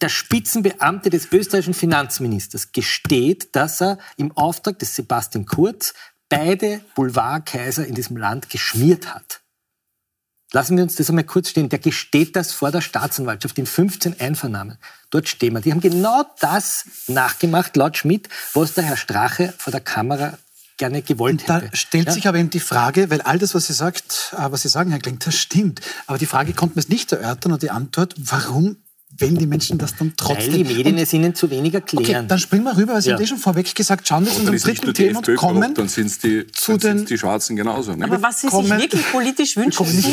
[0.00, 5.94] der Spitzenbeamte des österreichischen Finanzministers gesteht, dass er im Auftrag des Sebastian Kurz
[6.28, 9.40] beide Boulevardkaiser in diesem Land geschmiert hat.
[10.54, 11.68] Lassen wir uns das einmal kurz stehen.
[11.68, 14.78] Der gesteht das vor der Staatsanwaltschaft in 15 Einvernahmen.
[15.10, 15.60] Dort stehen wir.
[15.60, 20.38] Die haben genau das nachgemacht, laut Schmidt, was der Herr Strache vor der Kamera
[20.76, 21.76] gerne gewollt Da hätte.
[21.76, 22.12] stellt Ja?
[22.12, 24.90] sich aber eben die Frage, weil all das, was Sie sagt, äh, was Sie sagen,
[24.90, 25.80] Herr Klenk, das stimmt.
[26.06, 28.76] Aber die Frage konnte man es nicht erörtern und die Antwort, warum,
[29.18, 30.52] wenn die Menschen das dann Weil trotzdem...
[30.54, 32.26] die Medien Und- es ihnen zu wenig Okay, erklären.
[32.28, 33.14] dann springen wir rüber, weil Sie Ja.
[33.16, 35.88] haben eh schon vorweg gesagt, schauen wir zu dann unserem dritten Thema und kommen dann
[35.88, 37.94] sind es die, zu dann sind's den- die Schwarzen genauso.
[37.94, 38.04] Ne?
[38.06, 40.12] Aber was Sie sich wirklich politisch wünschen, Sie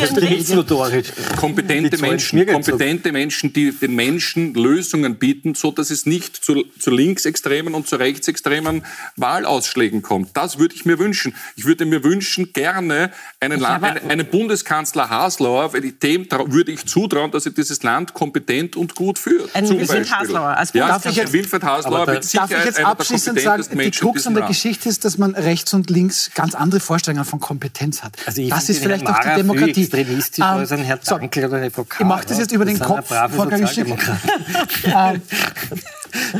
[1.36, 6.91] kompetente Menschen, kompetente Menschen, die den Menschen Lösungen bieten, so dass es nicht zu, zu
[6.91, 8.84] linksextremen und zu rechtsextremen
[9.16, 10.30] Wahlausschlägen kommt.
[10.36, 11.34] Das würde ich mir wünschen.
[11.56, 16.28] Ich würde mir wünschen gerne einen, La- aber- einen, einen Bundeskanzler Haslauer, weil ich- dem
[16.47, 19.54] würde ich zutrauen, dass er dieses Land kompetent und gut führt.
[19.54, 20.12] Wilfried Beispiel.
[20.12, 23.64] Haslauer als ja, Darf ich jetzt- Wilfried Haslauer mit Sicherheit Darf ich jetzt abschließend sagen,
[23.72, 24.48] die Krux an der.
[24.48, 28.14] Geschichte ist, dass man rechts und links ganz andere Vorstellungen von Kompetenz hat.
[28.26, 29.82] Also ich das ist den vielleicht Herrn auch die Demokratie.
[29.84, 31.98] extremistischer Ähm, als ein Herr so, Dankel oder eine Frau K.
[32.02, 33.50] Ich mache das jetzt über den Kopf, Frau.
[34.84, 35.22] Ähm,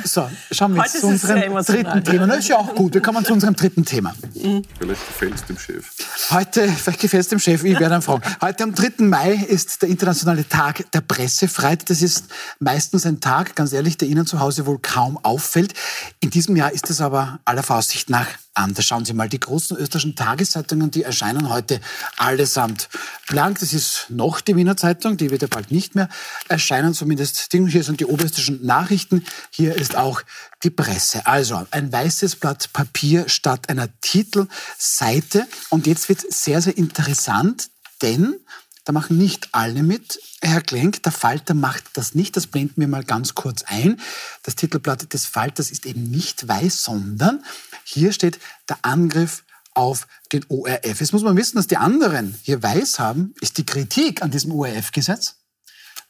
[0.04, 2.28] so, schauen wir Heute jetzt zu unserem dritten Thema.
[2.28, 2.94] Das ist ja auch gut.
[2.94, 4.14] Wir kommen zu unserem dritten Thema.
[4.34, 5.92] Vielleicht gefällt es dem Chef.
[6.30, 8.22] Heute, vielleicht gefällt es dem Chef, ich werde ihn fragen.
[8.42, 9.06] Heute am 3.
[9.06, 11.90] Mai ist der internationale Tag der Pressefreiheit.
[11.90, 12.26] Das ist
[12.60, 15.74] meistens ein Tag, ganz ehrlich, der Ihnen zu Hause wohl kaum auffällt.
[16.20, 18.86] In diesem Jahr ist es aber aller Voraussicht nach anders.
[18.86, 21.80] Schauen Sie mal, die großen österreichischen Tageszeitungen, die erscheinen heute
[22.18, 22.90] allesamt
[23.28, 23.60] blank.
[23.60, 26.10] Das ist noch die Wiener Zeitung, die wird ja bald nicht mehr
[26.48, 27.50] erscheinen, zumindest.
[27.52, 30.22] Hier sind die oberösterreichischen Nachrichten, hier ist auch
[30.64, 31.26] die Presse.
[31.26, 35.48] Also ein weißes Blatt Papier statt einer Titelseite.
[35.70, 37.70] Und jetzt wird sehr, sehr interessant,
[38.02, 38.36] denn
[38.84, 40.20] da machen nicht alle mit.
[40.42, 42.36] Herr Klenk, der Falter macht das nicht.
[42.36, 44.02] Das blenden wir mal ganz kurz ein.
[44.42, 47.44] Das Titelblatt des Falters ist eben nicht weiß, sondern
[47.92, 48.40] hier steht
[48.70, 51.00] der Angriff auf den ORF.
[51.00, 54.52] Jetzt muss man wissen, dass die anderen hier weiß haben, ist die Kritik an diesem
[54.52, 55.38] ORF-Gesetz.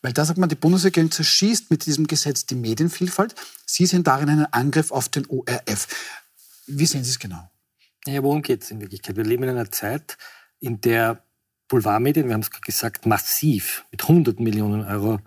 [0.02, 3.36] Weil da sagt man, die Bundesregierung zerschießt mit diesem Gesetz die Medienvielfalt.
[3.66, 5.88] Sie sehen darin einen Angriff auf den ORF.
[6.66, 7.52] Wie sehen Sie es genau?
[8.08, 9.16] Ja, worum geht es in Wirklichkeit?
[9.16, 10.18] Wir leben in einer Zeit,
[10.60, 11.24] in der
[11.68, 15.20] Boulevardmedien, wir haben es gerade gesagt, massiv mit hunderten Millionen Euro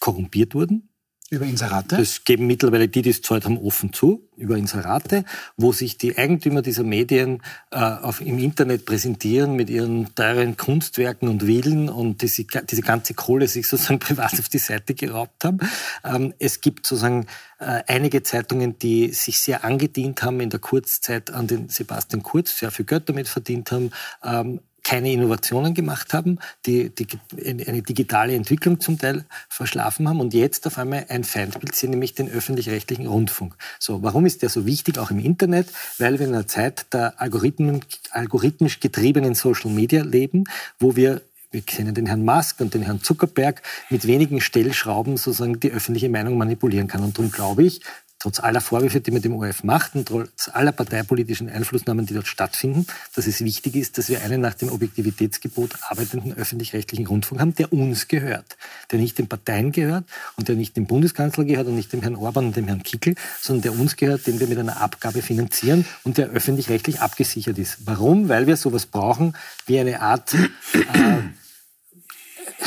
[0.00, 0.89] korrumpiert wurden.
[1.32, 1.96] Über Inserate?
[1.96, 5.24] Das geben mittlerweile die, die es zahlt haben, offen zu, über Inserate,
[5.56, 11.28] wo sich die Eigentümer dieser Medien äh, auf, im Internet präsentieren mit ihren teuren Kunstwerken
[11.28, 15.58] und Villen und diese, diese ganze Kohle sich sozusagen privat auf die Seite geraubt haben.
[16.02, 17.26] Ähm, es gibt sozusagen
[17.60, 22.58] äh, einige Zeitungen, die sich sehr angedient haben in der Kurzzeit an den Sebastian Kurz,
[22.58, 23.92] sehr viel Geld damit verdient haben,
[24.24, 27.06] ähm, keine Innovationen gemacht haben, die, die
[27.46, 32.14] eine digitale Entwicklung zum Teil verschlafen haben und jetzt auf einmal ein Feindbild sehen, nämlich
[32.14, 33.56] den öffentlich-rechtlichen Rundfunk.
[33.78, 35.68] So, warum ist der so wichtig, auch im Internet?
[35.98, 40.44] Weil wir in einer Zeit der Algorithmen, algorithmisch getriebenen Social Media leben,
[40.78, 41.22] wo wir
[41.52, 46.08] wir kennen den Herrn Musk und den Herrn Zuckerberg, mit wenigen Stellschrauben sozusagen die öffentliche
[46.08, 47.02] Meinung manipulieren kann.
[47.02, 47.80] Und darum glaube ich,
[48.20, 52.28] trotz aller Vorwürfe, die man dem ORF macht und trotz aller parteipolitischen Einflussnahmen, die dort
[52.28, 57.54] stattfinden, dass es wichtig ist, dass wir einen nach dem Objektivitätsgebot arbeitenden öffentlich-rechtlichen Rundfunk haben,
[57.54, 58.56] der uns gehört,
[58.92, 60.04] der nicht den Parteien gehört
[60.36, 63.14] und der nicht dem Bundeskanzler gehört und nicht dem Herrn Orban und dem Herrn Kickel,
[63.40, 67.86] sondern der uns gehört, den wir mit einer Abgabe finanzieren und der öffentlich-rechtlich abgesichert ist.
[67.86, 68.28] Warum?
[68.28, 69.34] Weil wir sowas brauchen
[69.66, 70.78] wie eine Art äh,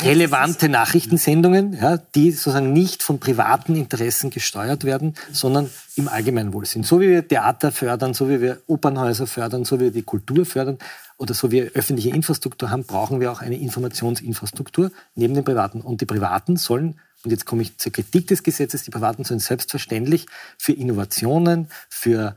[0.02, 6.86] relevante Nachrichtensendungen, ja, die sozusagen nicht von privaten Interessen gesteuert werden, sondern im Allgemeinwohl sind.
[6.86, 10.44] So wie wir Theater fördern, so wie wir Opernhäuser fördern, so wie wir die Kultur
[10.46, 10.78] fördern
[11.16, 15.80] oder so wie wir öffentliche Infrastruktur haben, brauchen wir auch eine Informationsinfrastruktur neben den Privaten.
[15.80, 19.40] Und die Privaten sollen und jetzt komme ich zur Kritik des Gesetzes, die Privaten sollen
[19.40, 20.26] selbstverständlich
[20.58, 22.36] für Innovationen, für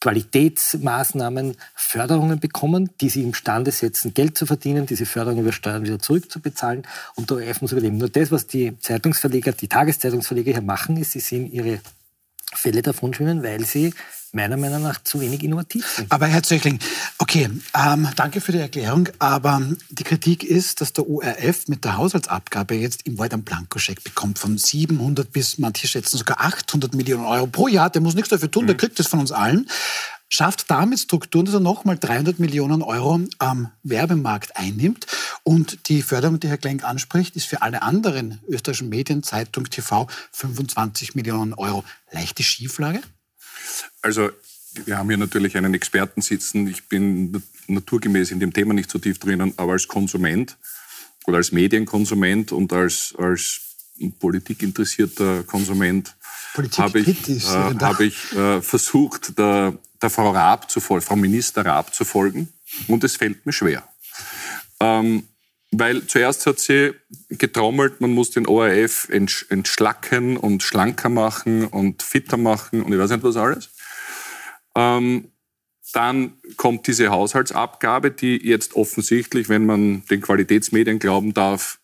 [0.00, 5.98] Qualitätsmaßnahmen Förderungen bekommen, die sie imstande setzen, Geld zu verdienen, diese Förderungen über Steuern wieder
[5.98, 7.98] zurückzubezahlen und der ORF muss überleben.
[7.98, 11.80] Nur das, was die Zeitungsverleger, die Tageszeitungsverleger hier machen, ist, sie sehen ihre
[12.52, 13.94] Fälle davon schwimmen, weil sie
[14.32, 16.10] meiner Meinung nach zu wenig innovativ sind.
[16.10, 16.78] Aber Herr Zöchling,
[17.18, 21.96] okay, ähm, danke für die Erklärung, aber die Kritik ist, dass der ORF mit der
[21.96, 27.24] Haushaltsabgabe jetzt im Wald einen Blankoscheck bekommt von 700 bis manche schätzen sogar 800 Millionen
[27.24, 27.90] Euro pro Jahr.
[27.90, 28.68] Der muss nichts dafür tun, mhm.
[28.68, 29.68] der kriegt das von uns allen
[30.28, 35.06] schafft damit Strukturen, dass er nochmal 300 Millionen Euro am Werbemarkt einnimmt.
[35.42, 40.08] Und die Förderung, die Herr Klenk anspricht, ist für alle anderen österreichischen Medien, Zeitung, TV
[40.32, 41.84] 25 Millionen Euro.
[42.10, 43.00] Leichte Schieflage?
[44.02, 44.30] Also
[44.84, 46.66] wir haben hier natürlich einen Experten sitzen.
[46.66, 50.56] Ich bin naturgemäß in dem Thema nicht so tief drinnen, aber als Konsument
[51.26, 53.60] oder als Medienkonsument und als, als
[54.18, 56.14] politikinteressierter Konsument
[56.78, 61.64] habe ich, äh, hab ich äh, versucht, der, der, Frau Raab zu folgen, Frau Minister
[61.64, 62.48] Raab zu folgen.
[62.88, 63.86] Und es fällt mir schwer.
[64.80, 65.24] Ähm,
[65.70, 66.92] weil zuerst hat sie
[67.28, 73.10] getrommelt, man muss den ORF entschlacken und schlanker machen und fitter machen und ich weiß
[73.10, 73.70] nicht was alles.
[74.74, 75.32] Ähm,
[75.92, 81.78] dann kommt diese Haushaltsabgabe, die jetzt offensichtlich, wenn man den Qualitätsmedien glauben darf,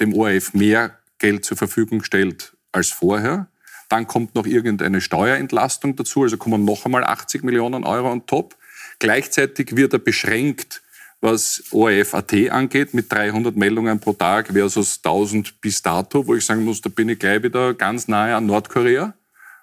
[0.00, 3.48] dem ORF mehr Geld zur Verfügung stellt als vorher.
[3.88, 8.56] Dann kommt noch irgendeine Steuerentlastung dazu, also kommen noch einmal 80 Millionen Euro on top.
[8.98, 10.82] Gleichzeitig wird er beschränkt,
[11.20, 16.64] was ORF.at angeht, mit 300 Meldungen pro Tag versus 1000 bis dato, wo ich sagen
[16.64, 19.14] muss, da bin ich gleich wieder ganz nahe an Nordkorea.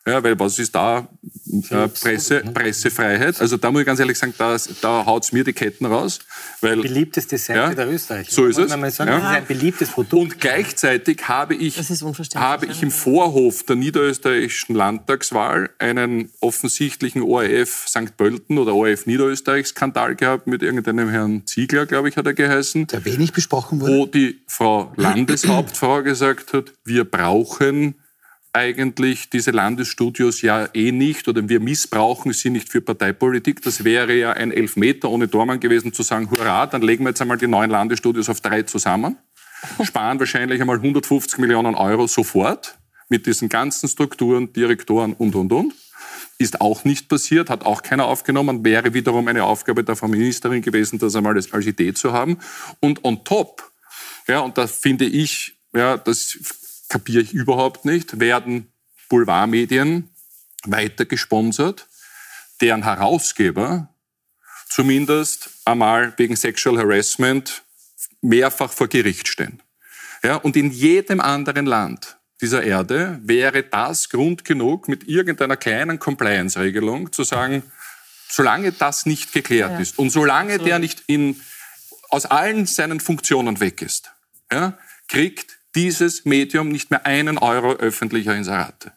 [0.08, 1.08] Ja, weil was ist da
[1.70, 2.51] äh, Presse, ne?
[2.51, 3.41] Pressefreiheit?
[3.41, 6.20] Also da muss ich ganz ehrlich sagen, da, da haut's mir die Ketten raus.
[6.62, 8.32] Weil, Beliebteste Seite ja, der Österreicher.
[8.32, 8.70] So ist es.
[8.70, 9.20] Sagen, ja.
[9.20, 10.34] Das ist ein beliebtes Produkt.
[10.34, 11.78] Und gleichzeitig habe ich,
[12.36, 18.16] habe ich im Vorhof der niederösterreichischen Landtagswahl einen offensichtlichen ORF St.
[18.16, 22.86] Pölten oder ORF Niederösterreich-Skandal gehabt mit irgendeinem Herrn Ziegler, glaube ich, hat er geheißen.
[22.88, 23.91] Der wenig besprochen wurde.
[23.91, 27.95] Wo die Frau Landeshauptfrau gesagt hat, wir brauchen
[28.56, 33.62] eigentlich diese Landesstudios ja eh nicht oder wir missbrauchen sie nicht für Parteipolitik.
[33.62, 37.22] Das wäre ja ein Elfmeter ohne Dormann gewesen zu sagen, hurra, dann legen wir jetzt
[37.22, 39.18] einmal die neuen Landesstudios auf drei zusammen,
[39.84, 42.78] sparen wahrscheinlich einmal 150 Millionen Euro sofort
[43.10, 45.74] mit diesen ganzen Strukturen, Direktoren und, und, und.
[46.38, 50.62] Ist auch nicht passiert, hat auch keiner aufgenommen, wäre wiederum eine Aufgabe der Frau Ministerin
[50.62, 52.39] gewesen, das einmal als Idee zu haben.
[52.80, 53.70] Und on top,
[54.28, 56.38] ja, und da finde ich, ja, das
[56.90, 58.72] kapiere ich überhaupt nicht, werden
[59.10, 60.10] Boulevardmedien
[60.64, 61.88] weiter gesponsert,
[62.62, 63.90] deren Herausgeber
[64.70, 67.64] zumindest einmal wegen Sexual Harassment
[68.22, 69.62] mehrfach vor Gericht stehen.
[70.24, 76.00] Ja, und in jedem anderen Land dieser Erde wäre das Grund genug, mit irgendeiner kleinen
[76.00, 77.64] Compliance-Regelung zu sagen,
[78.28, 79.80] solange das nicht geklärt ja.
[79.80, 80.66] ist und solange so.
[80.66, 81.40] der nicht in,
[82.10, 84.12] aus allen seinen Funktionen weg ist,
[84.52, 84.78] ja,
[85.08, 88.94] kriegt dieses Medium nicht mehr einen Euro öffentlicher Inserate.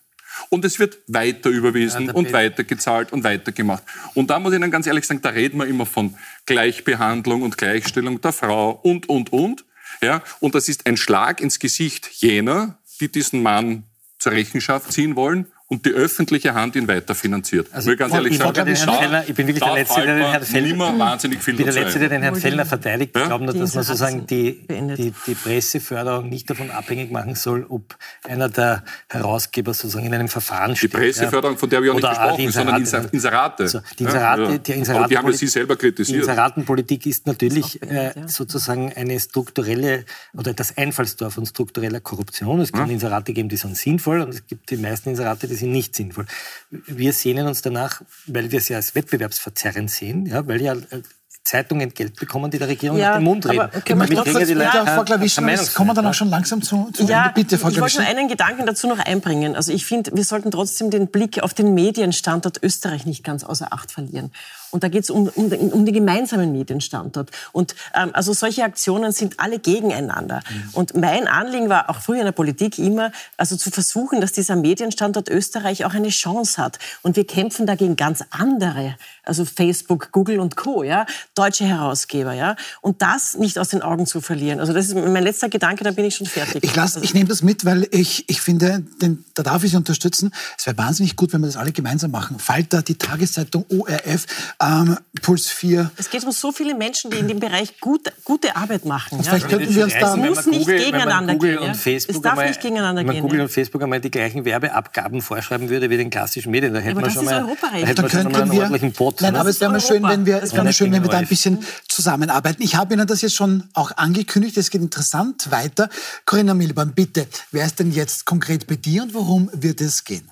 [0.51, 3.83] Und es wird weiter überwiesen ja, und weiter gezahlt und weiter gemacht.
[4.15, 6.17] Und da muss ich Ihnen ganz ehrlich sagen, da reden wir immer von
[6.47, 9.65] Gleichbehandlung und Gleichstellung der Frau und, und, und.
[10.01, 13.85] Ja, und das ist ein Schlag ins Gesicht jener, die diesen Mann
[14.19, 17.69] zur Rechenschaft ziehen wollen und die öffentliche Hand ihn weiterfinanziert.
[17.73, 20.25] Also, ich, ganz ehrlich ich, sagen, Herrn Fellner, ich bin wirklich der Letzte, der den
[20.25, 23.15] Herrn Fellner, wahnsinnig viel bin der Letzte, der den Herrn Fellner verteidigt.
[23.15, 23.23] Ja?
[23.23, 27.67] Ich glaube nur, dass man sozusagen die, die, die, Presseförderung nicht davon abhängig machen soll,
[27.69, 30.95] ob einer der Herausgeber sozusagen in einem Verfahren steht.
[30.95, 33.63] Die Presseförderung, von der wir auch nicht gesprochen, Inserate, sondern Inserate.
[33.65, 36.17] Also die Inserate, ja, die Inserate Aber die haben ja Sie selber kritisiert.
[36.17, 42.59] Die Inseratenpolitik ist natürlich äh, sozusagen eine strukturelle oder das Einfallstor von struktureller Korruption.
[42.61, 45.73] Es kann Inserate geben, die sind sinnvoll und es gibt die meisten Inserate, die sind
[45.73, 46.27] nicht sinnvoll.
[46.71, 51.03] Wir sehnen uns danach, weil wir es ja als wettbewerbsverzerrend sehen, ja, weil ja äh,
[51.49, 53.61] Zeitungen Geld bekommen, die der Regierung ja, den Mund reden.
[53.61, 56.91] Aber können wir trotzdem, die ja, Frau Klavischner, kommen wir dann auch schon langsam zu,
[56.93, 59.57] zu ja, Bitte, Frau Ich wollte nur einen Gedanken dazu noch einbringen.
[59.57, 63.73] Also ich finde, wir sollten trotzdem den Blick auf den Medienstandort Österreich nicht ganz außer
[63.73, 64.31] Acht verlieren.
[64.71, 67.31] Und da geht es um, um, um, den gemeinsamen Medienstandort.
[67.53, 70.43] Und ähm, also solche Aktionen sind alle gegeneinander.
[70.49, 70.71] Mhm.
[70.73, 74.57] Und mein Anliegen war auch früher in der Politik immer, also zu versuchen, dass dieser
[74.57, 76.79] Medienstandort Österreich auch eine Chance hat.
[77.03, 80.83] Und wir kämpfen dagegen ganz andere, also Facebook, Google und Co.
[80.83, 82.33] Ja, deutsche Herausgeber.
[82.33, 84.61] Ja, und das nicht aus den Augen zu verlieren.
[84.61, 85.85] Also das ist mein letzter Gedanke.
[85.85, 86.63] Dann bin ich schon fertig.
[86.65, 89.77] Ich, lass, ich nehme das mit, weil ich, ich finde, den, da darf ich Sie
[89.77, 90.33] unterstützen.
[90.59, 92.39] Es wäre wahnsinnig gut, wenn wir das alle gemeinsam machen.
[92.39, 94.27] Falter, die Tageszeitung ORF,
[94.61, 95.91] ähm, Puls 4.
[95.97, 99.19] Es geht um so viele Menschen, die in dem Bereich gut, gute Arbeit machen.
[99.19, 99.25] Ja.
[99.25, 100.15] Vielleicht könnten wir uns da...
[100.15, 101.69] Es muss nicht Google, gegeneinander Google gehen.
[101.69, 103.23] Und Facebook es darf einmal, nicht gegeneinander wenn man gehen.
[103.23, 103.45] Google ja.
[103.45, 107.01] und Facebook einmal die gleichen Werbeabgaben vorschreiben würde wie den klassischen Medien, da hätte aber
[107.03, 107.83] man das schon ist mal, Europarecht.
[107.83, 109.21] da hätte Dann man schon mal könnten einen wir, ordentlichen Pot.
[109.21, 111.19] nein, aber es wäre mal schön, wenn wir, es wäre mal schön, wenn wir da
[111.19, 112.63] ein bisschen zusammenarbeiten.
[112.63, 114.57] Ich habe Ihnen das jetzt schon auch angekündigt.
[114.57, 115.89] Es geht interessant weiter.
[116.27, 120.29] Corinna Milborn, bitte, wer ist denn jetzt konkret bei dir und worum wird es gehen?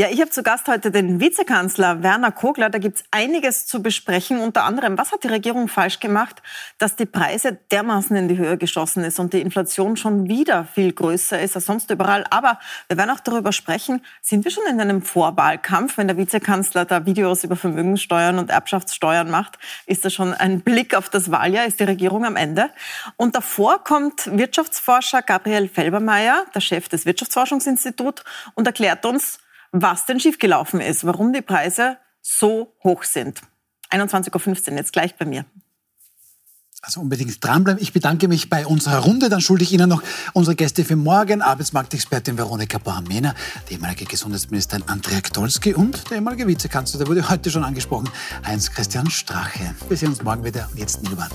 [0.00, 2.70] Ja, ich habe zu Gast heute den Vizekanzler Werner Kogler.
[2.70, 4.40] Da gibt's einiges zu besprechen.
[4.40, 6.40] Unter anderem, was hat die Regierung falsch gemacht,
[6.78, 10.94] dass die Preise dermaßen in die Höhe geschossen ist und die Inflation schon wieder viel
[10.94, 12.24] größer ist als sonst überall.
[12.30, 15.98] Aber wir werden auch darüber sprechen, sind wir schon in einem Vorwahlkampf?
[15.98, 20.94] Wenn der Vizekanzler da Videos über Vermögenssteuern und Erbschaftssteuern macht, ist das schon ein Blick
[20.94, 21.66] auf das Wahljahr?
[21.66, 22.70] Ist die Regierung am Ende?
[23.16, 28.24] Und davor kommt Wirtschaftsforscher Gabriel Felbermeier, der Chef des Wirtschaftsforschungsinstituts,
[28.54, 29.40] und erklärt uns,
[29.72, 33.40] was denn schiefgelaufen ist, warum die Preise so hoch sind.
[33.90, 35.44] 21.15 Uhr, jetzt gleich bei mir.
[36.82, 37.82] Also unbedingt dranbleiben.
[37.82, 39.28] Ich bedanke mich bei unserer Runde.
[39.28, 40.02] Dann schulde ich Ihnen noch
[40.32, 41.42] unsere Gäste für morgen.
[41.42, 43.34] Arbeitsmarktexpertin Veronika Bohamena,
[43.68, 48.08] der ehemalige Gesundheitsministerin Andrea Ktolski und der ehemalige Vizekanzler, der wurde heute schon angesprochen,
[48.46, 49.74] Heinz-Christian Strache.
[49.88, 50.70] Wir sehen uns morgen wieder.
[50.74, 51.28] Jetzt Nilban.